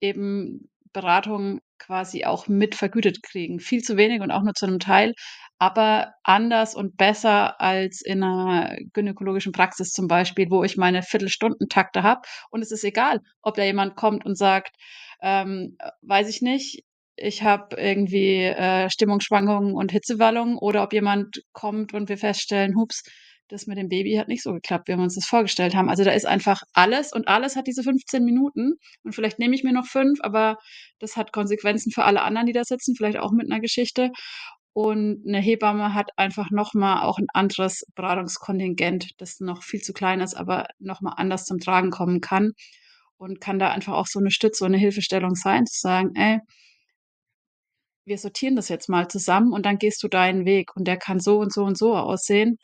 eben 0.00 0.70
Beratung 0.94 1.60
quasi 1.78 2.24
auch 2.24 2.48
mit 2.48 2.74
vergütet 2.74 3.22
kriegen. 3.22 3.60
Viel 3.60 3.82
zu 3.82 3.96
wenig 3.96 4.20
und 4.22 4.30
auch 4.30 4.42
nur 4.42 4.54
zu 4.54 4.66
'nem 4.66 4.78
Teil, 4.80 5.14
aber 5.58 6.14
anders 6.24 6.74
und 6.74 6.96
besser 6.96 7.60
als 7.60 8.00
in 8.02 8.20
'ner 8.20 8.76
gynäkologischen 8.92 9.52
Praxis 9.52 9.90
zum 9.92 10.08
Beispiel, 10.08 10.46
wo 10.50 10.64
ich 10.64 10.76
meine 10.76 11.02
Viertelstunden-Takte 11.02 12.02
habe. 12.02 12.22
Und 12.50 12.62
es 12.62 12.72
ist 12.72 12.84
egal, 12.84 13.20
ob 13.42 13.54
da 13.56 13.64
jemand 13.64 13.96
kommt 13.96 14.24
und 14.26 14.36
sagt, 14.38 14.76
ähm, 15.22 15.76
äh, 15.80 15.90
weiß 16.02 16.28
ich 16.28 16.42
nicht, 16.42 16.82
ich 17.16 17.42
habe 17.42 17.76
irgendwie, 17.76 18.42
äh, 18.44 18.88
Stimmungsschwankungen 18.90 19.74
und 19.74 19.90
Hitzewallungen 19.92 20.56
oder 20.58 20.82
ob 20.84 20.92
jemand 20.92 21.42
kommt 21.52 21.92
und 21.94 22.08
wir 22.08 22.18
feststellen: 22.18 22.76
„Hups, 22.76 23.02
das 23.48 23.66
mit 23.66 23.78
dem 23.78 23.88
Baby 23.88 24.14
hat 24.16 24.28
nicht 24.28 24.42
so 24.42 24.52
geklappt, 24.54 24.88
wie 24.88 24.96
wir 24.96 25.02
uns 25.02 25.14
das 25.16 25.26
vorgestellt 25.26 25.74
haben.“ 25.74 25.88
Also, 25.90 26.04
da 26.04 26.12
ist 26.12 26.26
einfach 26.26 26.62
alles 26.74 27.12
und 27.12 27.28
alles 27.28 27.56
hat 27.56 27.66
diese 27.66 27.82
15 27.82 28.24
Minuten 28.24 28.74
und 29.04 29.14
vielleicht 29.14 29.38
nehme 29.40 29.54
ich 29.54 29.64
mir 29.64 29.72
noch 29.74 29.86
5, 29.86 30.20
aber 30.22 30.58
das 31.00 31.16
hat 31.16 31.32
Konsequenzen 31.32 31.92
für 31.92 32.04
alle 32.04 32.22
anderen, 32.22 32.46
die 32.46 32.52
da 32.54 32.64
sitzen, 32.64 32.94
vielleicht 32.96 33.18
auch 33.18 33.32
mit 33.32 33.48
'ner 33.48 33.60
Geschichte. 33.60 34.10
Und 34.74 35.24
'ne 35.26 35.40
Hebamme 35.40 35.94
hat 35.94 36.10
einfach 36.16 36.50
noch 36.52 36.74
mal 36.74 37.02
auch 37.02 37.18
'n 37.18 37.26
anderes 37.34 37.84
Beratungskontingent, 37.96 39.10
das 39.18 39.40
noch 39.40 39.62
viel 39.64 39.80
zu 39.82 39.92
klein 39.94 40.20
ist, 40.20 40.34
aber 40.36 40.66
noch 40.78 41.00
mal 41.02 41.14
anders 41.16 41.44
zum 41.46 41.58
Tragen 41.60 41.90
kommen 41.90 42.20
kann 42.20 42.52
und 43.18 43.40
kann 43.40 43.58
da 43.58 43.70
einfach 43.70 43.94
auch 43.94 44.06
so 44.08 44.20
'ne 44.20 44.30
Stütze 44.32 44.64
und 44.66 44.72
'ne 44.72 44.78
Hilfestellung 44.78 45.34
sein, 45.36 45.66
zu 45.66 45.80
sagen: 45.80 46.14
„Ey“ 46.16 46.40
„wir 48.06 48.16
sortieren 48.18 48.56
das 48.56 48.68
jetzt 48.68 48.88
mal 48.88 49.08
zusammen 49.08 49.52
und 49.52 49.66
dann 49.66 49.76
gehst 49.78 50.02
du 50.02 50.08
deinen 50.08 50.44
Weg 50.46 50.74
und 50.76 50.86
der 50.86 50.96
kann 50.96 51.20
so 51.20 51.38
und 51.40 51.52
so 51.52 51.64
und 51.64 51.76
so 51.76 51.94
aussehen.“ 51.94 52.58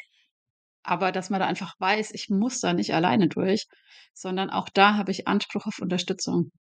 Aber 0.84 1.12
dass 1.12 1.30
man 1.30 1.40
da 1.40 1.46
einfach 1.46 1.74
weiß, 1.80 2.12
ich 2.12 2.28
muss 2.28 2.60
da 2.60 2.74
nicht 2.74 2.94
alleine 2.94 3.28
durch, 3.28 3.66
sondern 4.12 4.50
auch 4.50 4.68
da 4.68 4.96
habe 4.96 5.10
ich 5.10 5.26
Anspruch 5.26 5.66
auf 5.66 5.80
Unterstützung. 5.80 6.52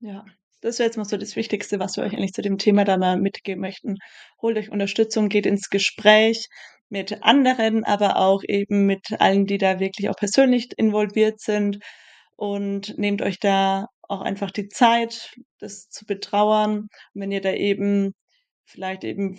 Ja, 0.00 0.24
das 0.62 0.78
wäre 0.78 0.88
jetzt 0.88 0.96
mal 0.96 1.04
so 1.04 1.16
das 1.16 1.36
Wichtigste, 1.36 1.78
was 1.78 1.96
wir 1.96 2.04
euch 2.04 2.14
eigentlich 2.14 2.32
zu 2.32 2.42
dem 2.42 2.58
Thema 2.58 2.84
da 2.84 2.96
mal 2.96 3.18
mitgeben 3.18 3.60
möchten. 3.60 3.96
Holt 4.40 4.56
euch 4.56 4.70
Unterstützung, 4.70 5.28
geht 5.28 5.46
ins 5.46 5.68
Gespräch 5.68 6.48
mit 6.88 7.22
anderen, 7.22 7.84
aber 7.84 8.16
auch 8.16 8.42
eben 8.46 8.86
mit 8.86 9.20
allen, 9.20 9.46
die 9.46 9.58
da 9.58 9.80
wirklich 9.80 10.08
auch 10.08 10.16
persönlich 10.16 10.68
involviert 10.76 11.40
sind 11.40 11.78
und 12.36 12.96
nehmt 12.98 13.22
euch 13.22 13.38
da 13.38 13.86
auch 14.02 14.20
einfach 14.20 14.50
die 14.50 14.68
Zeit, 14.68 15.34
das 15.58 15.88
zu 15.88 16.06
betrauern. 16.06 16.80
Und 16.80 16.90
wenn 17.14 17.32
ihr 17.32 17.40
da 17.40 17.52
eben 17.52 18.12
vielleicht 18.64 19.04
eben 19.04 19.38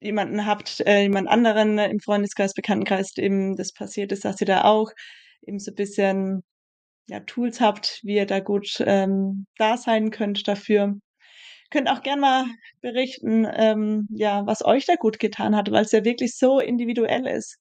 jemanden 0.00 0.46
habt, 0.46 0.80
äh, 0.86 1.02
jemand 1.02 1.28
anderen 1.28 1.78
im 1.78 2.00
Freundeskreis, 2.00 2.54
Bekanntenkreis, 2.54 3.12
dem 3.12 3.56
das 3.56 3.72
passiert 3.72 4.12
ist, 4.12 4.24
dass 4.24 4.40
ihr 4.40 4.46
da 4.46 4.64
auch 4.64 4.90
eben 5.42 5.58
so 5.58 5.72
bisschen, 5.72 6.42
ja, 7.08 7.20
Tools 7.20 7.60
habt, 7.60 8.00
wie 8.02 8.16
ihr 8.16 8.26
da 8.26 8.40
gut, 8.40 8.82
ähm, 8.86 9.46
da 9.58 9.76
sein 9.76 10.10
könnt 10.10 10.48
dafür. 10.48 10.94
Könnt 11.70 11.88
auch 11.90 12.02
gern 12.02 12.20
mal 12.20 12.46
berichten, 12.80 13.46
ähm, 13.54 14.08
ja, 14.10 14.46
was 14.46 14.64
euch 14.64 14.86
da 14.86 14.96
gut 14.96 15.20
getan 15.20 15.56
hat, 15.56 15.70
weil's 15.70 15.92
ja 15.92 16.04
wirklich 16.04 16.36
so 16.36 16.60
individuell 16.60 17.26
ist. 17.26 17.58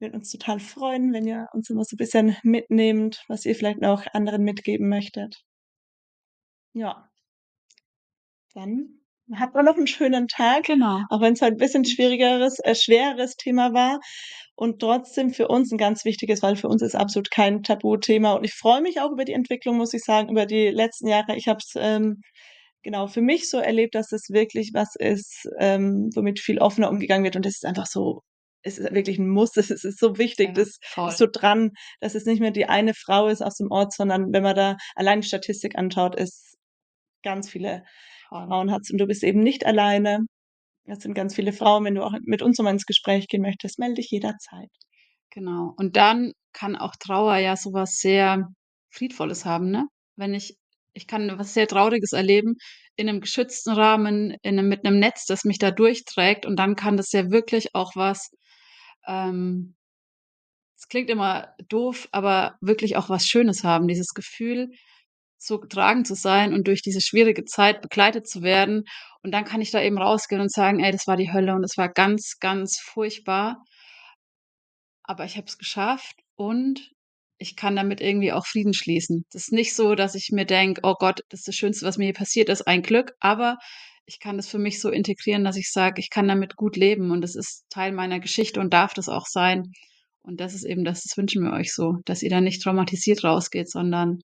Würde 0.00 0.16
uns 0.16 0.30
total 0.30 0.60
freuen, 0.60 1.12
wenn 1.12 1.26
ihr 1.26 1.48
uns 1.52 1.70
immer 1.70 1.84
so 1.84 1.96
bisschen 1.96 2.36
mitnehmt, 2.42 3.24
was 3.28 3.46
ihr 3.46 3.54
vielleicht 3.54 3.80
noch 3.80 4.06
anderen 4.12 4.42
mitgeben 4.44 4.88
möchtet. 4.88 5.44
Ja. 6.74 7.08
Dann 8.54 9.01
habt 9.40 9.54
mal 9.54 9.62
noch 9.62 9.76
'n 9.76 9.86
schönen 9.86 10.28
Tag, 10.28 10.64
Genau. 10.64 11.08
auch 11.08 11.20
wenn's 11.20 11.42
halt 11.42 11.54
'n 11.54 11.58
bisschen 11.58 11.84
schwierigeres 11.84 12.58
äh, 12.60 12.74
schwereres 12.74 13.36
Thema 13.36 13.72
war 13.74 14.00
und 14.56 14.80
trotzdem 14.80 15.30
für 15.32 15.48
uns 15.48 15.72
'n 15.72 15.78
ganz 15.78 16.04
wichtiges, 16.04 16.42
weil 16.42 16.56
für 16.56 16.68
uns 16.68 16.82
ist 16.82 16.94
absolut 16.96 17.30
kein 17.30 17.62
Tabuthema. 17.62 18.34
Und 18.34 18.44
ich 18.44 18.54
freue 18.54 18.82
mich 18.82 19.00
auch 19.00 19.12
über 19.12 19.24
die 19.24 19.32
Entwicklung, 19.34 19.76
muss 19.78 19.94
ich 19.94 20.02
sagen, 20.04 20.30
über 20.30 20.46
die 20.46 20.68
letzten 20.68 21.08
Jahre. 21.08 21.36
Ich 21.36 21.48
habe 21.48 21.58
es, 21.64 21.72
ähm, 21.76 22.20
genau, 22.82 23.06
für 23.08 23.22
mich 23.22 23.50
so 23.50 23.58
erlebt, 23.58 23.94
dass 23.96 24.12
es 24.12 24.30
wirklich 24.30 24.70
was 24.74 24.94
ist, 24.98 25.48
ähm, 25.60 26.10
womit 26.14 26.40
viel 26.40 26.58
offener 26.60 26.90
umgegangen 26.90 27.24
wird 27.24 27.36
und 27.36 27.46
das 27.46 27.54
ist 27.56 27.66
einfach 27.66 27.86
so 27.86 28.22
es 28.64 28.78
ist 28.78 28.94
wirklich 28.94 29.18
'n 29.18 29.28
Muss. 29.28 29.56
Es 29.70 29.70
ist 29.72 29.84
ist 29.84 29.98
so 30.00 30.18
wichtig, 30.18 30.54
Ja, 30.54 30.54
das 30.54 30.78
ist 31.04 31.18
voll. 31.18 31.18
so 31.18 31.26
dran, 31.32 31.72
dass 32.00 32.14
es 32.16 32.26
nicht 32.26 32.40
mehr 32.40 32.52
die 32.52 32.66
eine 32.66 32.94
Frau 32.94 33.28
ist 33.28 33.42
aus 33.42 33.56
dem 33.56 33.70
Ort, 33.72 33.92
sondern 33.94 34.32
wenn 34.32 34.42
man 34.44 34.56
da 34.56 34.76
allein 34.96 35.20
die 35.22 35.28
Statistik 35.28 35.76
anschaut, 35.78 36.16
es 36.18 36.54
ganz 37.24 37.50
viele. 37.50 37.84
Frauen 38.32 38.72
hat's 38.72 38.90
und 38.90 38.98
du 38.98 39.06
bist 39.06 39.24
eben 39.24 39.40
nicht 39.42 39.66
alleine. 39.66 40.20
Es 40.86 41.00
sind 41.00 41.14
ganz 41.14 41.34
viele 41.36 41.52
Frauen. 41.52 41.84
Wenn 41.86 41.96
du 41.96 42.04
auch 42.04 42.14
mit 42.24 42.42
uns 42.42 42.58
mal 42.60 42.70
ins 42.72 42.86
Gespräch 42.86 43.28
gehen 43.28 43.42
möchtest, 43.42 43.78
melde 43.80 43.96
dich 43.96 44.10
jederzeit. 44.10 44.70
Genau. 45.30 45.74
Und 45.78 45.96
dann 45.96 46.32
kann 46.54 46.76
auch 46.76 46.96
Trauer 46.98 47.36
ja 47.38 47.56
so 47.56 47.72
was 47.74 47.96
sehr 47.98 48.48
Friedvolles 48.90 49.44
haben, 49.46 49.70
ne? 49.70 49.86
Wenn 50.16 50.34
ich 50.34 50.56
ich 50.94 51.06
kann 51.08 51.38
was 51.38 51.54
sehr 51.54 51.68
Trauriges 51.68 52.12
erleben 52.12 52.56
in 52.96 53.06
'nem 53.06 53.20
geschützten 53.22 53.72
Rahmen, 53.72 54.36
in 54.42 54.56
'nem 54.56 54.68
mit 54.68 54.84
'nem 54.84 54.98
Netz, 55.00 55.26
das 55.26 55.44
mich 55.44 55.58
da 55.58 55.70
durchträgt 55.72 56.46
und 56.46 56.56
dann 56.58 56.76
kann 56.76 56.96
das 56.98 57.12
ja 57.12 57.30
wirklich 57.30 57.74
auch 57.74 57.96
was, 57.96 58.30
ähm 59.08 59.74
es 60.82 60.88
klingt 60.88 61.10
immer 61.10 61.54
doof, 61.68 62.08
aber 62.10 62.56
wirklich 62.60 62.96
auch 62.96 63.08
was 63.08 63.26
Schönes 63.26 63.62
haben, 63.62 63.86
dieses 63.86 64.14
Gefühl, 64.14 64.70
so 65.44 65.58
getragen 65.60 66.04
zu 66.04 66.14
sein 66.14 66.54
und 66.54 66.66
durch 66.68 66.82
diese 66.82 67.00
schwierige 67.00 67.44
Zeit 67.44 67.82
begleitet 67.82 68.28
zu 68.28 68.42
werden. 68.42 68.84
Und 69.22 69.32
dann 69.32 69.44
kann 69.44 69.60
ich 69.60 69.70
da 69.70 69.82
eben 69.82 69.98
rausgehen 69.98 70.40
und 70.40 70.52
sagen: 70.52 70.80
„Ey, 70.80 70.92
das 70.92 71.06
war 71.06 71.16
die 71.16 71.32
Hölle 71.32 71.54
und 71.54 71.64
es 71.64 71.76
war 71.76 71.88
ganz, 71.88 72.38
ganz 72.40 72.78
furchtbar“ 72.80 73.62
„aber 75.04 75.24
ich 75.24 75.36
habe 75.36 75.46
es 75.46 75.58
geschafft 75.58 76.16
und 76.36 76.90
ich 77.38 77.56
kann 77.56 77.74
damit 77.76 78.00
irgendwie 78.00 78.32
auch 78.32 78.46
Frieden 78.46 78.74
schließen.“ 78.74 79.24
Das 79.32 79.44
ist 79.44 79.52
nicht 79.52 79.74
so, 79.74 79.94
dass 79.94 80.14
ich 80.14 80.30
mir 80.32 80.44
denke: 80.44 80.80
„Oh 80.84 80.94
Gott, 80.98 81.20
das 81.28 81.40
ist 81.40 81.48
das 81.48 81.56
Schönste, 81.56 81.86
was 81.86 81.98
mir 81.98 82.06
je 82.06 82.12
passiert 82.12 82.48
ist, 82.48 82.62
ein 82.68 82.82
Glück.“ 82.82 83.12
Aber 83.20 83.58
ich 84.06 84.20
kann 84.20 84.36
das 84.36 84.48
für 84.48 84.58
mich 84.58 84.80
so 84.80 84.90
integrieren, 84.90 85.44
dass 85.44 85.56
ich 85.56 85.70
sage: 85.72 86.00
„Ich 86.00 86.10
kann 86.10 86.28
damit 86.28 86.56
gut 86.56 86.76
leben 86.76 87.10
und 87.10 87.24
es 87.24 87.34
ist 87.36 87.64
Teil 87.70 87.92
meiner 87.92 88.20
Geschichte 88.20 88.60
und 88.60 88.72
darf 88.72 88.94
das 88.94 89.08
auch 89.08 89.26
sein.“ 89.26 89.72
Und 90.22 90.40
das 90.40 90.54
ist 90.54 90.64
eben 90.64 90.84
das 90.84 91.02
das 91.02 91.16
wünschen 91.16 91.42
wir 91.44 91.52
euch 91.52 91.74
so, 91.74 91.96
dass 92.04 92.22
ihr 92.22 92.30
da 92.30 92.40
nicht 92.40 92.62
traumatisiert 92.62 93.24
rausgeht, 93.24 93.68
sondern 93.70 94.20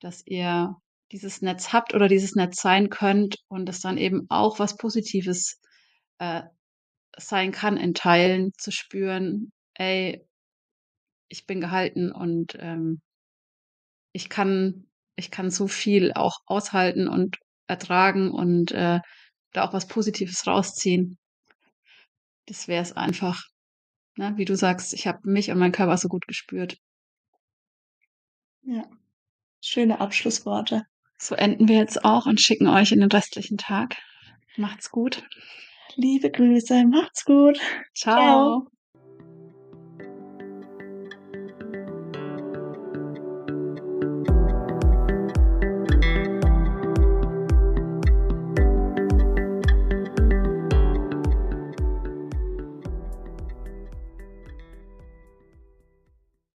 dass 0.00 0.22
ihr 0.26 0.76
dieses 1.12 1.42
Netz 1.42 1.72
habt 1.72 1.94
oder 1.94 2.08
dieses 2.08 2.34
Netz 2.36 2.60
sein 2.62 2.90
könnt 2.90 3.36
und 3.48 3.68
es 3.68 3.80
dann 3.80 3.98
eben 3.98 4.26
auch 4.30 4.58
was 4.58 4.76
Positives, 4.76 5.60
äh, 6.18 6.42
sein 7.18 7.52
kann 7.52 7.76
in 7.78 7.94
Teilen 7.94 8.52
zu 8.58 8.72
spüren: 8.72 9.52
„Ey“ 9.74 10.24
„ich 11.30 11.46
bin 11.46 11.60
gehalten 11.62 12.12
und, 12.12 12.58
ähm“ 12.60 13.00
„ich 14.14 14.28
kann 14.28 14.86
ich 15.16 15.30
kann 15.30 15.50
so 15.50 15.66
viel 15.68 16.12
auch 16.14 16.38
aushalten 16.46 17.08
und 17.08 17.36
ertragen 17.66 18.30
und, 18.30 18.70
äh, 18.72 19.00
da 19.52 19.64
auch 19.68 19.72
was 19.72 19.86
Positives 19.88 20.46
rausziehen.“ 20.46 21.18
Das 22.48 22.68
wäre 22.68 22.82
es 22.82 22.92
einfach, 22.92 23.44
ne? 24.16 24.34
Wie 24.36 24.44
du 24.46 24.56
sagst: 24.56 24.94
„Ich 24.94 25.06
habe 25.06 25.20
mich 25.30 25.50
und 25.50 25.58
meinen 25.58 25.72
Körper 25.72 25.96
so 25.98 26.08
gut 26.08 26.26
gespürt.“ 26.26 26.78
Ja, 28.62 28.88
schöne 29.60 30.00
Abschlussworte. 30.00 30.84
So 31.18 31.34
enden 31.34 31.68
wir 31.68 31.76
jetzt 31.76 32.04
auch 32.04 32.26
und 32.26 32.40
schicken 32.40 32.66
euch 32.66 32.92
in 32.92 33.00
den 33.00 33.10
restlichen 33.10 33.58
Tag. 33.58 33.96
Macht's 34.56 34.90
gut. 34.90 35.22
Liebe 35.96 36.30
Grüße, 36.30 36.84
macht's 36.86 37.24
gut. 37.24 37.58
Tschau. 37.94 38.16
Tschau. 38.64 38.66